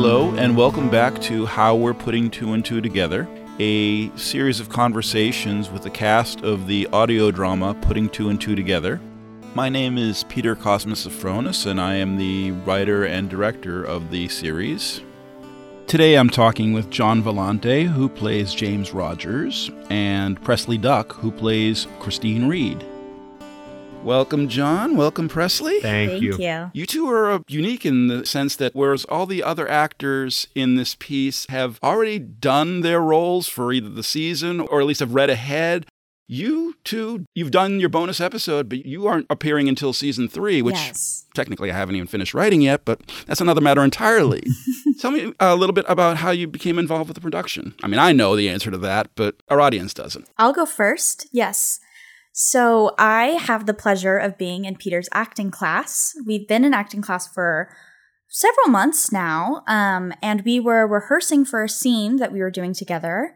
Hello, 0.00 0.32
and 0.36 0.56
welcome 0.56 0.88
back 0.88 1.20
to 1.22 1.44
How 1.44 1.74
We're 1.74 1.92
Putting 1.92 2.30
Two 2.30 2.52
and 2.52 2.64
Two 2.64 2.80
Together, 2.80 3.26
a 3.58 4.16
series 4.16 4.60
of 4.60 4.68
conversations 4.68 5.70
with 5.70 5.82
the 5.82 5.90
cast 5.90 6.42
of 6.42 6.68
the 6.68 6.86
audio 6.92 7.32
drama 7.32 7.74
Putting 7.82 8.08
Two 8.08 8.28
and 8.28 8.40
Two 8.40 8.54
Together. 8.54 9.00
My 9.56 9.68
name 9.68 9.98
is 9.98 10.22
Peter 10.28 10.54
Cosmas 10.54 11.04
Sophronis, 11.04 11.66
and 11.66 11.80
I 11.80 11.96
am 11.96 12.16
the 12.16 12.52
writer 12.64 13.06
and 13.06 13.28
director 13.28 13.82
of 13.82 14.12
the 14.12 14.28
series. 14.28 15.00
Today 15.88 16.14
I'm 16.14 16.30
talking 16.30 16.72
with 16.72 16.90
John 16.90 17.20
Volante, 17.20 17.88
who 17.88 18.08
plays 18.08 18.54
James 18.54 18.94
Rogers, 18.94 19.68
and 19.90 20.40
Presley 20.44 20.78
Duyck, 20.78 21.10
who 21.10 21.32
plays 21.32 21.88
Christine 21.98 22.46
Reed. 22.46 22.84
Welcome, 24.08 24.48
John. 24.48 24.96
Welcome, 24.96 25.28
Presley. 25.28 25.80
Thank, 25.80 26.12
Thank 26.12 26.22
you. 26.22 26.38
you. 26.38 26.70
You 26.72 26.86
two 26.86 27.10
are 27.10 27.30
uh, 27.30 27.38
unique 27.46 27.84
in 27.84 28.06
the 28.06 28.24
sense 28.24 28.56
that 28.56 28.74
whereas 28.74 29.04
all 29.04 29.26
the 29.26 29.42
other 29.42 29.68
actors 29.68 30.48
in 30.54 30.76
this 30.76 30.94
piece 30.94 31.44
have 31.50 31.78
already 31.82 32.18
done 32.18 32.80
their 32.80 33.02
roles 33.02 33.48
for 33.48 33.70
either 33.70 33.90
the 33.90 34.02
season 34.02 34.60
or 34.60 34.80
at 34.80 34.86
least 34.86 35.00
have 35.00 35.12
read 35.12 35.28
ahead, 35.28 35.84
you 36.26 36.74
two, 36.84 37.26
you've 37.34 37.50
done 37.50 37.80
your 37.80 37.90
bonus 37.90 38.18
episode, 38.18 38.70
but 38.70 38.86
you 38.86 39.06
aren't 39.06 39.26
appearing 39.28 39.68
until 39.68 39.92
season 39.92 40.26
three, 40.26 40.62
which 40.62 40.76
yes. 40.76 41.26
technically 41.34 41.70
I 41.70 41.74
haven't 41.74 41.96
even 41.96 42.08
finished 42.08 42.32
writing 42.32 42.62
yet, 42.62 42.86
but 42.86 43.00
that's 43.26 43.42
another 43.42 43.60
matter 43.60 43.84
entirely. 43.84 44.42
Tell 45.00 45.10
me 45.10 45.34
a 45.38 45.54
little 45.54 45.74
bit 45.74 45.84
about 45.86 46.16
how 46.16 46.30
you 46.30 46.48
became 46.48 46.78
involved 46.78 47.08
with 47.08 47.14
the 47.14 47.20
production. 47.20 47.74
I 47.82 47.88
mean, 47.88 48.00
I 48.00 48.12
know 48.12 48.36
the 48.36 48.48
answer 48.48 48.70
to 48.70 48.78
that, 48.78 49.10
but 49.16 49.36
our 49.50 49.60
audience 49.60 49.92
doesn't. 49.92 50.30
I'll 50.38 50.54
go 50.54 50.64
first. 50.64 51.26
Yes. 51.30 51.80
So 52.40 52.94
I 52.98 53.30
have 53.30 53.66
the 53.66 53.74
pleasure 53.74 54.16
of 54.16 54.38
being 54.38 54.64
in 54.64 54.76
Peter's 54.76 55.08
acting 55.12 55.50
class. 55.50 56.14
We've 56.24 56.46
been 56.46 56.64
in 56.64 56.72
acting 56.72 57.02
class 57.02 57.26
for 57.26 57.68
several 58.28 58.68
months 58.68 59.10
now, 59.10 59.64
um, 59.66 60.12
and 60.22 60.42
we 60.42 60.60
were 60.60 60.86
rehearsing 60.86 61.44
for 61.44 61.64
a 61.64 61.68
scene 61.68 62.18
that 62.18 62.30
we 62.30 62.38
were 62.38 62.52
doing 62.52 62.74
together. 62.74 63.34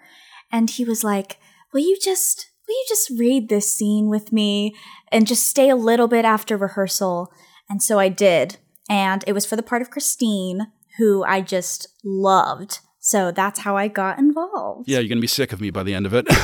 And 0.53 0.71
he 0.71 0.85
was 0.85 1.03
like, 1.03 1.39
"Will 1.73 1.81
you 1.81 1.99
just, 2.01 2.49
will 2.69 2.77
you 2.77 2.85
just 2.89 3.11
read 3.19 3.49
this 3.49 3.69
scene 3.69 4.09
with 4.09 4.31
me 4.31 4.77
and 5.11 5.27
just 5.27 5.49
stay 5.49 5.69
a 5.69 5.75
little 5.75 6.07
bit 6.07 6.25
after 6.25 6.57
rehearsal?" 6.57 7.33
And 7.69 7.83
so 7.83 7.99
I 7.99 8.09
did, 8.09 8.59
and 8.89 9.25
it 9.27 9.33
was 9.33 9.45
for 9.45 9.57
the 9.57 9.65
part 9.65 9.83
of 9.83 9.91
Christine, 9.91 10.69
who 10.99 11.25
I 11.25 11.41
just 11.41 11.89
loved. 12.05 12.79
So 13.05 13.33
that's 13.33 13.59
how 13.59 13.77
I 13.77 13.89
got 13.89 14.19
involved. 14.21 14.89
Yeah, 14.89 15.01
you're 15.01 15.09
going 15.09 15.19
to 15.19 15.23
be 15.23 15.27
sick 15.27 15.53
of 15.53 15.61
me 15.61 15.71
by 15.71 15.83
the 15.83 15.93
end 15.93 16.07
of 16.07 16.15
it. 16.15 16.27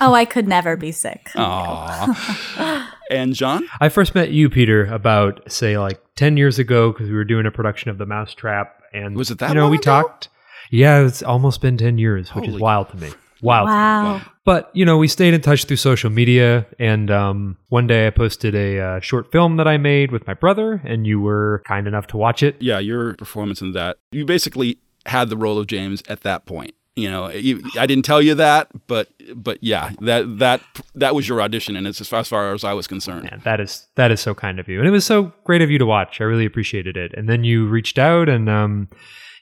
Oh, 0.00 0.14
I 0.14 0.24
could 0.24 0.48
never 0.48 0.76
be 0.76 0.90
sick. 0.90 1.28
Aww. 1.36 2.86
and 3.10 3.34
John? 3.34 3.68
I 3.80 3.88
first 3.88 4.14
met 4.16 4.30
you, 4.30 4.50
Peter, 4.50 4.84
about 4.86 5.40
say 5.50 5.78
like 5.78 6.00
ten 6.16 6.36
years 6.36 6.58
ago 6.58 6.90
because 6.90 7.08
we 7.08 7.14
were 7.14 7.24
doing 7.24 7.46
a 7.46 7.50
production 7.52 7.90
of 7.90 7.98
The 7.98 8.06
Mousetrap, 8.06 8.82
and 8.92 9.16
Was 9.16 9.30
it 9.30 9.38
that 9.38 9.50
you 9.50 9.54
know 9.54 9.62
long 9.62 9.70
we 9.70 9.76
ago? 9.76 9.84
talked. 10.02 10.28
Yeah, 10.70 11.00
it's 11.06 11.22
almost 11.22 11.60
been 11.60 11.76
ten 11.76 11.98
years, 11.98 12.34
which 12.34 12.46
Holy 12.46 12.56
is 12.56 12.60
wild 12.60 12.88
to 12.90 12.96
me. 12.96 13.10
Wild. 13.42 13.68
Wow. 13.68 14.22
But 14.44 14.70
you 14.74 14.84
know, 14.84 14.96
we 14.98 15.06
stayed 15.08 15.34
in 15.34 15.40
touch 15.40 15.64
through 15.66 15.76
social 15.76 16.10
media, 16.10 16.66
and 16.80 17.10
um, 17.10 17.56
one 17.68 17.86
day 17.86 18.06
I 18.08 18.10
posted 18.10 18.54
a 18.56 18.80
uh, 18.80 19.00
short 19.00 19.30
film 19.30 19.58
that 19.58 19.68
I 19.68 19.76
made 19.76 20.10
with 20.10 20.26
my 20.26 20.34
brother, 20.34 20.80
and 20.84 21.06
you 21.06 21.20
were 21.20 21.62
kind 21.66 21.86
enough 21.86 22.08
to 22.08 22.16
watch 22.16 22.42
it. 22.42 22.56
yeah, 22.60 22.80
your 22.80 23.14
performance 23.14 23.60
in 23.60 23.72
that, 23.72 23.98
you 24.10 24.24
basically 24.24 24.78
had 25.06 25.28
the 25.28 25.36
role 25.36 25.58
of 25.58 25.66
James 25.66 26.02
at 26.08 26.20
that 26.22 26.46
point. 26.46 26.74
You 26.94 27.10
know, 27.10 27.26
I 27.26 27.86
didn't 27.86 28.04
tell 28.06 28.22
you 28.22 28.34
that, 28.36 28.68
but 28.86 29.08
but 29.34 29.58
yeah, 29.60 29.90
that 30.00 30.38
that 30.38 30.62
that 30.94 31.14
was 31.14 31.28
your 31.28 31.42
audition, 31.42 31.76
and 31.76 31.86
it's 31.86 32.00
as 32.00 32.08
far, 32.08 32.20
as 32.20 32.28
far 32.28 32.54
as 32.54 32.64
I 32.64 32.72
was 32.72 32.86
concerned. 32.86 33.24
Man, 33.24 33.42
that 33.44 33.60
is 33.60 33.86
that 33.96 34.10
is 34.10 34.20
so 34.20 34.34
kind 34.34 34.58
of 34.58 34.66
you, 34.66 34.78
and 34.78 34.88
it 34.88 34.92
was 34.92 35.04
so 35.04 35.30
great 35.44 35.60
of 35.60 35.70
you 35.70 35.76
to 35.76 35.84
watch. 35.84 36.22
I 36.22 36.24
really 36.24 36.46
appreciated 36.46 36.96
it. 36.96 37.12
And 37.14 37.28
then 37.28 37.44
you 37.44 37.68
reached 37.68 37.98
out, 37.98 38.30
and 38.30 38.48
um, 38.48 38.88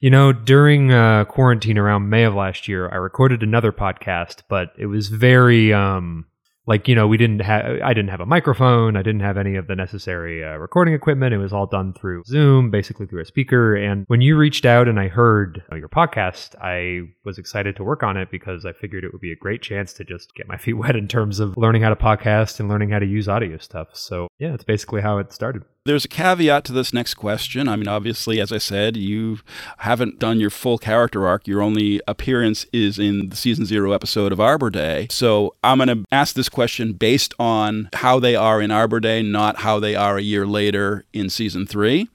you 0.01 0.11
know, 0.11 0.33
during 0.33 0.91
uh, 0.91 1.27
quarantine 1.27 1.79
around 1.79 2.11
May 2.11 2.25
of 2.25 2.35
last 2.35 2.67
year, 2.67 2.91
I 2.91 2.97
recorded 2.97 3.45
another 3.45 3.71
podcast, 3.71 4.43
but 4.49 4.73
it 4.77 4.87
was 4.87 5.07
very 5.07 5.73
um, 5.73 6.27
like 6.67 6.89
you 6.89 6.95
know, 6.95 7.07
we 7.07 7.17
didn't 7.17 7.41
have 7.41 7.83
I 7.83 7.93
didn't 7.93 8.11
have 8.11 8.21
a 8.21 8.27
microphone, 8.27 8.97
I 8.97 9.03
didn't 9.03 9.21
have 9.21 9.37
any 9.37 9.57
of 9.57 9.67
the 9.67 9.77
necessary 9.77 10.45
uh, 10.45 10.57
recording 10.57 10.95
equipment. 10.95 11.35
It 11.35 11.39
was 11.39 11.53
all 11.53 11.67
done 11.67 11.93
through 11.93 12.23
Zoom, 12.27 12.71
basically 12.71 13.07
through 13.07 13.23
a 13.23 13.27
speaker. 13.27 13.75
And 13.75 14.05
when 14.09 14.21
you 14.21 14.37
reached 14.37 14.65
out 14.65 14.89
and 14.89 14.99
I 14.99 15.09
heard 15.09 15.63
your 15.73 15.89
podcast, 15.89 16.55
I 16.61 17.13
was 17.25 17.39
excited 17.39 17.77
to 17.77 17.85
work 17.85 18.03
on 18.03 18.17
it 18.17 18.31
because 18.31 18.65
I 18.65 18.73
figured 18.73 19.05
it 19.05 19.13
would 19.13 19.21
be 19.21 19.33
a 19.33 19.37
great 19.37 19.63
chance 19.63 19.93
to 19.95 20.05
just 20.05 20.35
get 20.35 20.49
my 20.49 20.57
feet 20.65 20.75
wet 20.75 20.97
in 20.97 21.09
terms 21.09 21.41
of 21.41 21.57
learning 21.57 21.83
how 21.83 21.91
to 21.91 21.97
podcast 21.97 22.61
and 22.61 22.69
learning 22.69 22.91
how 22.91 22.99
to 22.99 23.07
use 23.07 23.29
audio 23.29 23.59
stuff. 23.59 23.89
So 23.93 24.29
yeah, 24.39 24.51
that's 24.51 24.65
basically 24.65 25.03
how 25.03 25.19
it 25.19 25.33
started. 25.33 25.65
There's 25.87 26.07
a 26.07 26.09
caveat 26.09 26.65
to 26.65 26.73
this 26.73 26.95
next 26.95 27.13
question. 27.13 27.69
I 27.69 27.77
mean, 27.77 27.89
obviously, 27.89 28.41
as 28.41 28.51
I 28.51 28.57
said, 28.57 28.97
you 28.97 29.41
haven't 29.79 30.19
done 30.19 30.41
your 30.41 30.49
full 30.49 30.79
character 30.79 31.27
arc. 31.27 31.47
Your 31.47 31.61
only 31.61 32.01
appearance 32.09 32.65
is 32.73 32.99
in 32.99 33.29
the 33.29 33.37
season 33.37 33.67
zero 33.67 33.93
episode 33.93 34.33
of 34.33 34.41
Arbor 34.41 34.71
Day. 34.71 35.09
So 35.11 35.55
I'm 35.63 35.77
going 35.77 35.89
to 35.89 36.05
ask 36.11 36.35
this 36.35 36.49
question 36.49 36.95
based 36.95 37.35
on 37.39 37.91
how 37.93 38.19
they 38.19 38.35
are 38.35 38.63
in 38.63 38.71
Arbor 38.71 38.99
Day, 38.99 39.21
not 39.21 39.59
how 39.59 39.79
they 39.79 39.95
are 39.95 40.17
a 40.17 40.23
year 40.23 40.47
later 40.47 41.05
in 41.13 41.29
season 41.29 41.67
three. 41.67 42.09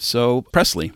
So, 0.00 0.42
Presley, 0.50 0.90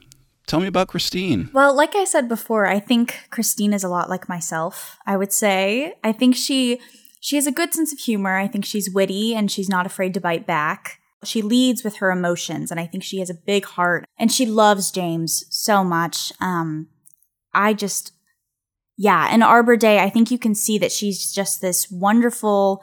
tell 0.48 0.58
me 0.58 0.66
about 0.66 0.88
Christine. 0.88 1.48
Well, 1.52 1.76
like 1.76 1.94
I 1.94 2.02
said 2.02 2.28
before, 2.28 2.66
I 2.66 2.80
think 2.80 3.28
Christine 3.30 3.72
is 3.72 3.84
a 3.84 3.88
lot 3.88 4.10
like 4.10 4.28
myself. 4.28 4.98
I 5.06 5.16
would 5.16 5.32
say 5.32 5.94
I 6.02 6.10
think 6.10 6.34
she 6.34 6.80
she 7.20 7.36
has 7.36 7.46
a 7.46 7.52
good 7.52 7.72
sense 7.72 7.92
of 7.92 8.00
humor. 8.00 8.36
I 8.36 8.48
think 8.48 8.64
she's 8.64 8.90
witty 8.92 9.36
and 9.36 9.48
she's 9.48 9.68
not 9.68 9.86
afraid 9.86 10.12
to 10.14 10.20
bite 10.20 10.44
back. 10.44 10.97
She 11.24 11.42
leads 11.42 11.82
with 11.82 11.96
her 11.96 12.10
emotions, 12.10 12.70
and 12.70 12.78
I 12.78 12.86
think 12.86 13.02
she 13.02 13.18
has 13.18 13.30
a 13.30 13.34
big 13.34 13.64
heart 13.64 14.04
and 14.18 14.30
she 14.30 14.46
loves 14.46 14.90
James 14.90 15.44
so 15.50 15.82
much. 15.82 16.32
Um, 16.40 16.88
I 17.52 17.74
just, 17.74 18.12
yeah, 18.96 19.34
in 19.34 19.42
Arbor 19.42 19.76
Day, 19.76 19.98
I 19.98 20.10
think 20.10 20.30
you 20.30 20.38
can 20.38 20.54
see 20.54 20.78
that 20.78 20.92
she's 20.92 21.32
just 21.32 21.60
this 21.60 21.90
wonderful 21.90 22.82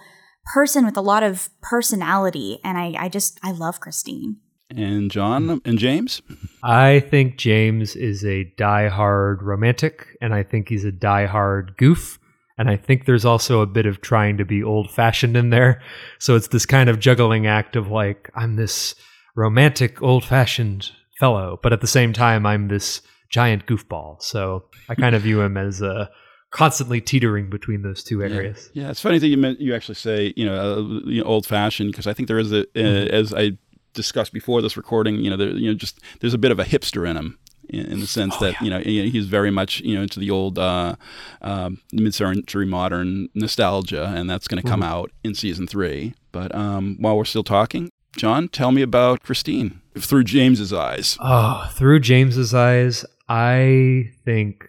person 0.54 0.86
with 0.86 0.98
a 0.98 1.02
lot 1.02 1.24
of 1.24 1.50
personality, 1.62 2.60
and 2.64 2.78
I, 2.78 2.94
I 2.98 3.10
just, 3.10 3.40
I 3.42 3.52
love 3.52 3.80
Christine. 3.80 4.38
And 4.70 5.12
John 5.12 5.62
and 5.64 5.78
James? 5.78 6.22
I 6.64 7.00
think 7.00 7.38
James 7.38 7.96
is 7.96 8.26
a 8.26 8.52
die-hard 8.58 9.44
romantic, 9.44 10.18
and 10.22 10.34
I 10.34 10.44
think 10.44 10.70
he's 10.70 10.84
a 10.84 10.92
die-hard 10.92 11.78
goof. 11.78 12.20
And 12.58 12.70
I 12.70 12.78
think 12.78 13.06
there's 13.06 13.26
also 13.26 13.62
a 13.62 13.66
bit 13.66 13.86
of 13.86 14.02
trying 14.02 14.38
to 14.38 14.46
be 14.46 14.64
old 14.64 14.90
fashioned 14.90 15.36
in 15.36 15.50
there. 15.50 15.82
So 16.20 16.36
it's 16.36 16.48
this 16.48 16.66
kind 16.66 16.90
of 16.90 17.00
juggling 17.00 17.48
act 17.48 17.76
of 17.76 17.90
like, 17.90 18.30
I'm 18.36 18.56
this 18.56 18.96
romantic, 19.36 20.02
old 20.02 20.24
fashioned 20.24 20.90
fellow, 21.20 21.60
but 21.62 21.74
at 21.74 21.82
the 21.82 21.88
same 21.88 22.14
time, 22.14 22.46
I'm 22.46 22.68
this 22.70 23.02
giant 23.30 23.66
goofball. 23.66 24.22
So 24.22 24.66
I 24.88 24.96
kind 24.96 25.16
of 25.16 25.24
view 25.24 25.42
him 25.42 25.58
as 25.58 25.82
uh, 25.82 26.08
constantly 26.52 27.02
teetering 27.02 27.50
between 27.50 27.82
those 27.82 28.04
two 28.04 28.24
areas. 28.24 28.70
Yeah, 28.74 28.90
it's 28.90 29.02
funny 29.02 29.20
that 29.20 29.28
you 29.28 29.36
meant, 29.38 29.60
you 29.60 29.76
actually 29.76 29.96
say 29.96 30.34
you 30.38 30.46
know, 30.46 30.56
uh, 30.56 31.10
you 31.10 31.22
know 31.22 31.28
old 31.28 31.46
fashioned 31.46 31.92
because 31.92 32.08
I 32.08 32.14
think 32.14 32.28
there 32.30 32.40
is 32.40 32.54
a 32.54 32.62
uh, 32.62 32.64
Mm-hmm. 32.76 33.14
as 33.14 33.34
I 33.34 33.58
discussed 33.94 34.32
before 34.34 34.62
this 34.62 34.78
recording, 34.78 35.16
you 35.18 35.30
know, 35.30 35.38
there, 35.38 35.50
you 35.50 35.72
know, 35.72 35.74
just 35.78 36.00
there's 36.22 36.34
a 36.34 36.38
bit 36.38 36.52
of 36.52 36.60
a 36.60 36.64
hipster 36.64 37.10
in 37.10 37.18
him. 37.18 37.38
In, 37.70 37.86
in 37.94 38.00
the 38.00 38.08
sense 38.08 38.36
Oh, 38.38 38.46
that 38.46 38.62
you 38.62 38.70
know 38.70 38.80
he's 38.80 39.26
very 39.28 39.52
much 39.52 39.82
you 39.82 39.96
know 39.96 40.02
into 40.04 40.20
the 40.20 40.30
old 40.32 40.58
uh, 40.60 40.96
um, 41.42 41.80
mid-century 41.92 42.66
modern 42.66 43.30
nostalgia, 43.34 44.14
and 44.16 44.30
that's 44.30 44.48
going 44.48 44.62
to 44.62 44.68
come 44.70 44.82
Mm-hmm. 44.82 44.92
out 44.94 45.12
in 45.24 45.36
season 45.36 45.68
three. 45.68 46.14
But 46.32 46.54
um, 46.54 46.98
while 47.00 47.18
we're 47.18 47.26
still 47.26 47.44
talking, 47.44 47.90
John, 48.18 48.48
tell 48.50 48.72
me 48.72 48.82
about 48.82 49.24
Christine 49.24 49.82
through 49.98 50.26
James's 50.26 50.72
eyes. 50.74 51.18
Oh, 51.20 51.70
through 51.74 52.00
James's 52.02 52.54
eyes, 52.54 53.06
I 53.30 54.12
think, 54.26 54.66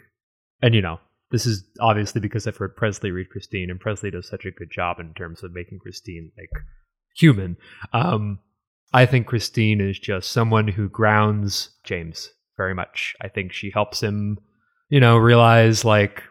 and 0.63 0.75
you 0.75 0.83
know, 0.83 1.01
this 1.31 1.45
is 1.47 1.65
obviously 1.81 2.21
because 2.21 2.47
I've 2.47 2.57
heard 2.57 2.77
Presley 2.77 3.11
read 3.11 3.31
Christine, 3.31 3.71
and 3.71 3.81
Presley 3.81 4.11
does 4.11 4.29
such 4.29 4.45
a 4.47 4.51
good 4.53 4.71
job 4.71 4.99
in 5.01 5.13
terms 5.15 5.43
of 5.43 5.53
making 5.53 5.79
Christine 5.81 6.31
like 6.39 6.51
human. 7.17 7.57
Um, 7.93 8.39
I 8.93 9.05
think 9.07 9.27
Christine 9.27 9.81
is 9.81 9.99
just 9.99 10.31
someone 10.31 10.69
who 10.69 10.89
grounds 10.89 11.71
James 11.85 12.31
very 12.57 12.75
much. 12.75 13.15
I 13.21 13.29
think 13.29 13.53
she 13.53 13.71
helps 13.71 14.03
him, 14.03 14.39
you 14.89 15.01
know, 15.01 15.17
realize 15.17 15.85
like. 15.85 16.23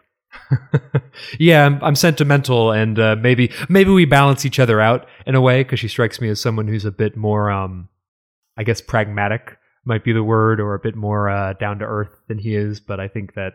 yeah, 1.38 1.64
I'm, 1.64 1.82
I'm 1.82 1.94
sentimental, 1.94 2.70
and 2.70 2.98
uh, 2.98 3.16
maybe 3.16 3.52
maybe 3.70 3.90
we 3.90 4.04
balance 4.04 4.44
each 4.44 4.58
other 4.58 4.80
out 4.82 5.06
in 5.26 5.34
a 5.34 5.40
way 5.40 5.62
because 5.62 5.80
she 5.80 5.88
strikes 5.88 6.20
me 6.20 6.28
as 6.28 6.40
someone 6.40 6.68
who's 6.68 6.84
a 6.84 6.90
bit 6.90 7.16
more, 7.16 7.50
um, 7.50 7.88
I 8.58 8.62
guess, 8.62 8.82
pragmatic 8.82 9.56
might 9.86 10.04
be 10.04 10.12
the 10.12 10.22
word, 10.22 10.60
or 10.60 10.74
a 10.74 10.78
bit 10.78 10.94
more 10.94 11.30
uh, 11.30 11.54
down 11.54 11.78
to 11.78 11.86
earth 11.86 12.10
than 12.28 12.38
he 12.38 12.54
is. 12.54 12.80
But 12.80 13.00
I 13.00 13.08
think 13.08 13.34
that 13.34 13.54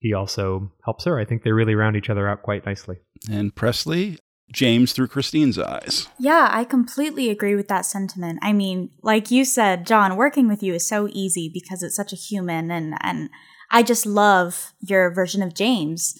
he 0.00 0.12
also 0.12 0.72
helps 0.84 1.04
her. 1.04 1.18
I 1.18 1.24
think 1.24 1.42
they 1.42 1.52
really 1.52 1.74
round 1.74 1.96
each 1.96 2.10
other 2.10 2.28
out 2.28 2.42
quite 2.42 2.66
nicely. 2.66 2.96
And 3.30 3.54
Presley, 3.54 4.18
James 4.52 4.92
through 4.92 5.08
Christine's 5.08 5.58
eyes. 5.58 6.08
Yeah, 6.18 6.48
I 6.50 6.64
completely 6.64 7.30
agree 7.30 7.54
with 7.54 7.68
that 7.68 7.86
sentiment. 7.86 8.38
I 8.42 8.52
mean, 8.52 8.90
like 9.02 9.30
you 9.30 9.44
said, 9.44 9.86
John, 9.86 10.16
working 10.16 10.48
with 10.48 10.62
you 10.62 10.74
is 10.74 10.86
so 10.86 11.08
easy 11.12 11.48
because 11.52 11.82
it's 11.82 11.96
such 11.96 12.12
a 12.12 12.16
human 12.16 12.70
and 12.70 12.94
and 13.02 13.30
I 13.70 13.82
just 13.82 14.06
love 14.06 14.72
your 14.80 15.10
version 15.14 15.42
of 15.42 15.54
James. 15.54 16.18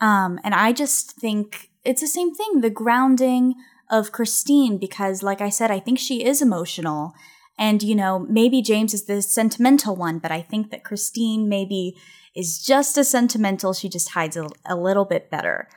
Um 0.00 0.38
and 0.44 0.54
I 0.54 0.72
just 0.72 1.12
think 1.12 1.70
it's 1.84 2.00
the 2.00 2.06
same 2.06 2.34
thing, 2.34 2.60
the 2.60 2.70
grounding 2.70 3.54
of 3.90 4.12
Christine 4.12 4.78
because 4.78 5.22
like 5.22 5.40
I 5.40 5.50
said, 5.50 5.70
I 5.70 5.80
think 5.80 5.98
she 5.98 6.24
is 6.24 6.40
emotional 6.40 7.14
And, 7.58 7.82
you 7.82 7.94
know, 7.94 8.18
maybe 8.18 8.62
James 8.62 8.94
is 8.94 9.04
the 9.04 9.20
sentimental 9.22 9.94
one, 9.94 10.18
but 10.18 10.32
I 10.32 10.40
think 10.42 10.70
that 10.70 10.84
Christine 10.84 11.48
maybe 11.48 11.96
is 12.34 12.64
just 12.64 12.96
as 12.96 13.10
sentimental. 13.10 13.72
She 13.72 13.88
just 13.88 14.10
hides 14.10 14.36
a, 14.36 14.48
a 14.64 14.76
little 14.76 15.04
bit 15.04 15.30
better. 15.30 15.68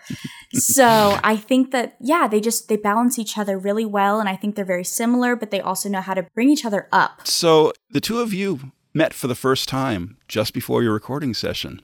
so 0.53 1.19
I 1.23 1.35
think 1.35 1.71
that, 1.71 1.95
yeah, 1.99 2.27
they 2.27 2.39
just, 2.39 2.69
they 2.69 2.77
balance 2.77 3.19
each 3.19 3.37
other 3.37 3.57
really 3.57 3.85
well. 3.85 4.19
And 4.19 4.29
I 4.29 4.35
think 4.35 4.55
they're 4.55 4.65
very 4.65 4.85
similar, 4.85 5.35
but 5.35 5.51
they 5.51 5.61
also 5.61 5.89
know 5.89 6.01
how 6.01 6.13
to 6.13 6.23
bring 6.33 6.49
each 6.49 6.65
other 6.65 6.87
up. 6.91 7.27
So 7.27 7.73
the 7.91 8.01
two 8.01 8.21
of 8.21 8.33
you 8.33 8.71
met 8.93 9.13
for 9.13 9.27
the 9.27 9.35
first 9.35 9.67
time 9.67 10.17
just 10.27 10.53
before 10.53 10.81
your 10.81 10.93
recording 10.93 11.33
session. 11.33 11.81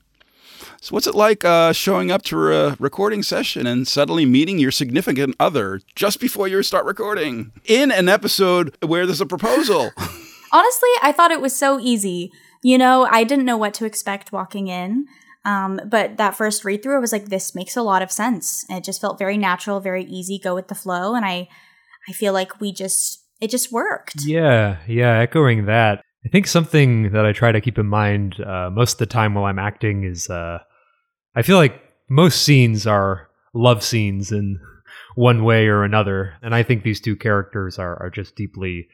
So, 0.79 0.93
what's 0.93 1.07
it 1.07 1.15
like 1.15 1.43
uh, 1.43 1.73
showing 1.73 2.11
up 2.11 2.23
to 2.23 2.53
a 2.53 2.75
recording 2.79 3.23
session 3.23 3.67
and 3.67 3.87
suddenly 3.87 4.25
meeting 4.25 4.59
your 4.59 4.71
significant 4.71 5.35
other 5.39 5.81
just 5.95 6.19
before 6.19 6.47
you 6.47 6.61
start 6.63 6.85
recording 6.85 7.51
in 7.65 7.91
an 7.91 8.09
episode 8.09 8.75
where 8.81 9.05
there's 9.05 9.21
a 9.21 9.25
proposal? 9.25 9.91
Honestly, 10.51 10.89
I 11.01 11.13
thought 11.15 11.31
it 11.31 11.41
was 11.41 11.55
so 11.55 11.79
easy. 11.79 12.31
You 12.63 12.77
know, 12.77 13.07
I 13.09 13.23
didn't 13.23 13.45
know 13.45 13.57
what 13.57 13.73
to 13.75 13.85
expect 13.85 14.31
walking 14.31 14.67
in. 14.67 15.05
Um, 15.43 15.79
but 15.85 16.17
that 16.17 16.35
first 16.35 16.63
read 16.63 16.83
through, 16.83 16.97
I 16.97 16.99
was 16.99 17.11
like, 17.11 17.25
this 17.25 17.55
makes 17.55 17.75
a 17.75 17.81
lot 17.81 18.03
of 18.03 18.11
sense. 18.11 18.63
And 18.69 18.77
it 18.77 18.83
just 18.83 19.01
felt 19.01 19.17
very 19.17 19.37
natural, 19.37 19.79
very 19.79 20.03
easy, 20.03 20.37
go 20.37 20.53
with 20.53 20.67
the 20.67 20.75
flow. 20.75 21.15
And 21.15 21.25
I, 21.25 21.47
I 22.07 22.11
feel 22.11 22.31
like 22.31 22.61
we 22.61 22.71
just, 22.71 23.25
it 23.39 23.49
just 23.49 23.71
worked. 23.71 24.23
Yeah, 24.23 24.77
yeah, 24.87 25.17
echoing 25.17 25.65
that. 25.65 26.03
I 26.25 26.29
think 26.29 26.45
something 26.45 27.11
that 27.11 27.25
I 27.25 27.31
try 27.31 27.51
to 27.51 27.61
keep 27.61 27.79
in 27.79 27.87
mind 27.87 28.39
uh, 28.39 28.69
most 28.71 28.93
of 28.93 28.97
the 28.99 29.05
time 29.07 29.33
while 29.33 29.45
I'm 29.45 29.59
acting 29.59 30.03
is 30.03 30.29
uh, 30.29 30.59
I 31.35 31.41
feel 31.41 31.57
like 31.57 31.81
most 32.09 32.43
scenes 32.43 32.85
are 32.85 33.29
love 33.53 33.83
scenes 33.83 34.31
in 34.31 34.59
one 35.15 35.43
way 35.43 35.67
or 35.67 35.83
another, 35.83 36.35
and 36.43 36.53
I 36.53 36.61
think 36.61 36.83
these 36.83 37.01
two 37.01 37.15
characters 37.15 37.79
are 37.79 38.01
are 38.01 38.11
just 38.11 38.35
deeply 38.35 38.87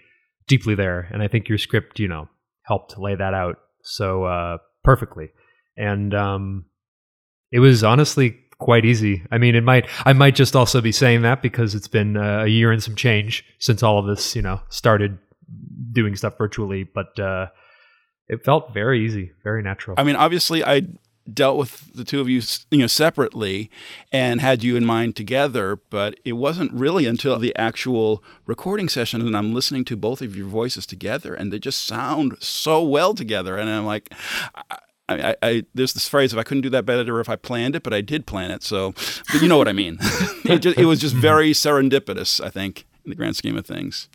deeply 0.47 0.73
there, 0.73 1.09
and 1.11 1.21
I 1.21 1.27
think 1.27 1.49
your 1.49 1.57
script, 1.57 1.99
you 1.99 2.07
know, 2.07 2.29
helped 2.67 2.97
lay 2.97 3.15
that 3.15 3.33
out 3.33 3.57
so 3.81 4.25
uh, 4.25 4.57
perfectly, 4.83 5.29
and 5.77 6.13
um, 6.13 6.65
it 7.51 7.59
was 7.59 7.83
honestly 7.83 8.37
quite 8.59 8.85
easy. 8.85 9.23
I 9.31 9.37
mean, 9.37 9.55
it 9.55 9.63
might 9.63 9.87
I 10.05 10.13
might 10.13 10.35
just 10.35 10.55
also 10.55 10.81
be 10.81 10.91
saying 10.91 11.21
that 11.21 11.41
because 11.41 11.75
it's 11.75 11.87
been 11.87 12.17
uh, 12.17 12.43
a 12.43 12.47
year 12.47 12.71
and 12.71 12.83
some 12.83 12.95
change 12.95 13.45
since 13.59 13.83
all 13.83 13.99
of 13.99 14.05
this, 14.05 14.35
you 14.35 14.41
know, 14.41 14.59
started 14.69 15.17
doing 15.91 16.15
stuff 16.15 16.37
virtually, 16.37 16.83
but 16.83 17.17
uh, 17.19 17.47
it 18.27 18.43
felt 18.43 18.73
very 18.73 19.05
easy, 19.05 19.31
very 19.43 19.63
natural. 19.63 19.95
I 19.97 20.03
mean, 20.03 20.15
obviously, 20.15 20.63
I 20.63 20.81
dealt 21.31 21.57
with 21.57 21.93
the 21.93 22.03
two 22.03 22.21
of 22.21 22.29
you, 22.29 22.41
you 22.71 22.79
know, 22.79 22.87
separately 22.87 23.69
and 24.11 24.41
had 24.41 24.63
you 24.63 24.75
in 24.75 24.85
mind 24.85 25.15
together, 25.15 25.79
but 25.89 26.19
it 26.23 26.33
wasn't 26.33 26.71
really 26.73 27.05
until 27.05 27.37
the 27.37 27.55
actual 27.57 28.23
recording 28.45 28.89
session 28.89 29.21
and 29.21 29.35
I'm 29.35 29.53
listening 29.53 29.85
to 29.85 29.97
both 29.97 30.21
of 30.21 30.35
your 30.35 30.47
voices 30.47 30.85
together 30.85 31.33
and 31.33 31.51
they 31.51 31.59
just 31.59 31.83
sound 31.83 32.37
so 32.39 32.81
well 32.83 33.13
together. 33.13 33.57
And 33.57 33.69
I'm 33.69 33.85
like, 33.85 34.13
I, 34.55 34.77
I, 35.09 35.35
I, 35.41 35.65
there's 35.73 35.93
this 35.93 36.07
phrase 36.07 36.33
if 36.33 36.39
I 36.39 36.43
couldn't 36.43 36.61
do 36.61 36.69
that 36.69 36.85
better 36.85 37.19
if 37.19 37.29
I 37.29 37.35
planned 37.35 37.75
it, 37.75 37.83
but 37.83 37.93
I 37.93 38.01
did 38.01 38.25
plan 38.25 38.51
it. 38.51 38.63
So, 38.63 38.93
but 39.31 39.41
you 39.41 39.47
know 39.47 39.57
what 39.57 39.67
I 39.67 39.73
mean. 39.73 39.97
it, 40.45 40.59
just, 40.59 40.77
it 40.77 40.85
was 40.85 40.99
just 40.99 41.15
very 41.29 41.51
serendipitous, 41.51 42.43
I 42.43 42.49
think, 42.49 42.85
in 43.05 43.09
the 43.09 43.15
grand 43.15 43.35
scheme 43.35 43.57
of 43.57 43.65
things. 43.65 44.09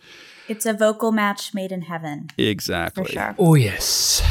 It's 0.48 0.66
a 0.66 0.74
vocal 0.74 1.12
match 1.12 1.54
made 1.54 1.72
in 1.72 1.82
heaven. 1.82 2.28
Exactly. 2.36 3.04
For 3.04 3.12
sure. 3.12 3.34
Oh 3.38 3.54
yes. 3.54 4.22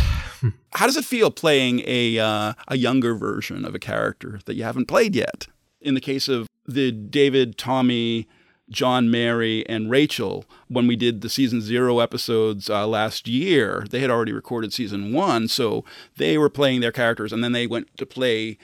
How 0.74 0.86
does 0.86 0.98
it 0.98 1.06
feel 1.06 1.32
playing 1.32 1.84
a 1.86 2.20
uh, 2.20 2.54
a 2.68 2.78
younger 2.78 3.16
version 3.16 3.66
of 3.66 3.76
a 3.76 3.80
character 3.80 4.40
that 4.46 4.56
you 4.56 4.64
haven't 4.64 4.88
played 4.88 5.16
yet? 5.16 5.48
In 5.80 5.94
the 5.94 6.02
case 6.02 6.28
of 6.28 6.48
the 6.66 6.92
David, 6.92 7.58
Tommy, 7.58 8.28
John, 8.70 9.12
Mary, 9.12 9.68
and 9.68 9.90
Rachel, 9.90 10.46
when 10.68 10.88
we 10.88 10.96
did 10.96 11.22
the 11.22 11.30
season 11.30 11.62
zero 11.62 12.00
episodes 12.00 12.70
uh, 12.70 12.88
last 12.88 13.28
year, 13.28 13.86
they 13.90 14.00
had 14.00 14.10
already 14.10 14.32
recorded 14.32 14.74
season 14.74 15.14
one, 15.14 15.48
so 15.48 15.84
they 16.18 16.38
were 16.38 16.50
playing 16.50 16.82
their 16.82 16.92
characters, 16.92 17.34
and 17.34 17.44
then 17.44 17.52
they 17.52 17.68
went 17.68 17.96
to 17.98 18.06
play 18.06 18.58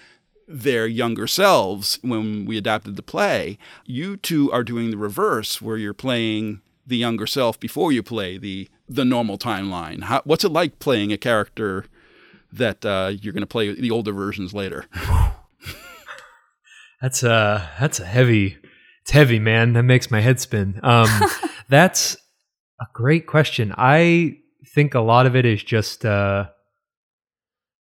their 0.47 0.87
younger 0.87 1.27
selves 1.27 1.99
when 2.01 2.45
we 2.45 2.57
adapted 2.57 2.95
the 2.95 3.03
play. 3.03 3.57
You 3.85 4.15
two 4.15 4.49
are 4.51 4.63
doing 4.63 4.91
the 4.91 4.97
reverse, 4.97 5.61
where 5.61 5.77
you're 5.77 5.93
playing 5.93 6.61
the 6.85 6.97
younger 6.97 7.27
self 7.27 7.59
before 7.59 7.91
you 7.91 8.01
play 8.01 8.37
the 8.37 8.69
the 8.87 9.05
normal 9.05 9.37
timeline. 9.37 10.03
How, 10.03 10.21
what's 10.23 10.43
it 10.43 10.51
like 10.51 10.79
playing 10.79 11.11
a 11.11 11.17
character 11.17 11.85
that 12.51 12.85
uh, 12.85 13.11
you're 13.21 13.33
going 13.33 13.41
to 13.41 13.47
play 13.47 13.73
the 13.73 13.91
older 13.91 14.13
versions 14.13 14.53
later? 14.53 14.85
that's 17.01 17.23
a 17.23 17.69
that's 17.79 17.99
a 17.99 18.05
heavy. 18.05 18.57
It's 19.01 19.11
heavy, 19.11 19.39
man. 19.39 19.73
That 19.73 19.83
makes 19.83 20.11
my 20.11 20.21
head 20.21 20.39
spin. 20.39 20.79
Um, 20.83 21.07
that's 21.69 22.15
a 22.81 22.85
great 22.93 23.27
question. 23.27 23.73
I 23.77 24.37
think 24.73 24.93
a 24.93 25.01
lot 25.01 25.25
of 25.25 25.35
it 25.35 25.45
is 25.45 25.63
just. 25.63 26.05
Uh, 26.05 26.47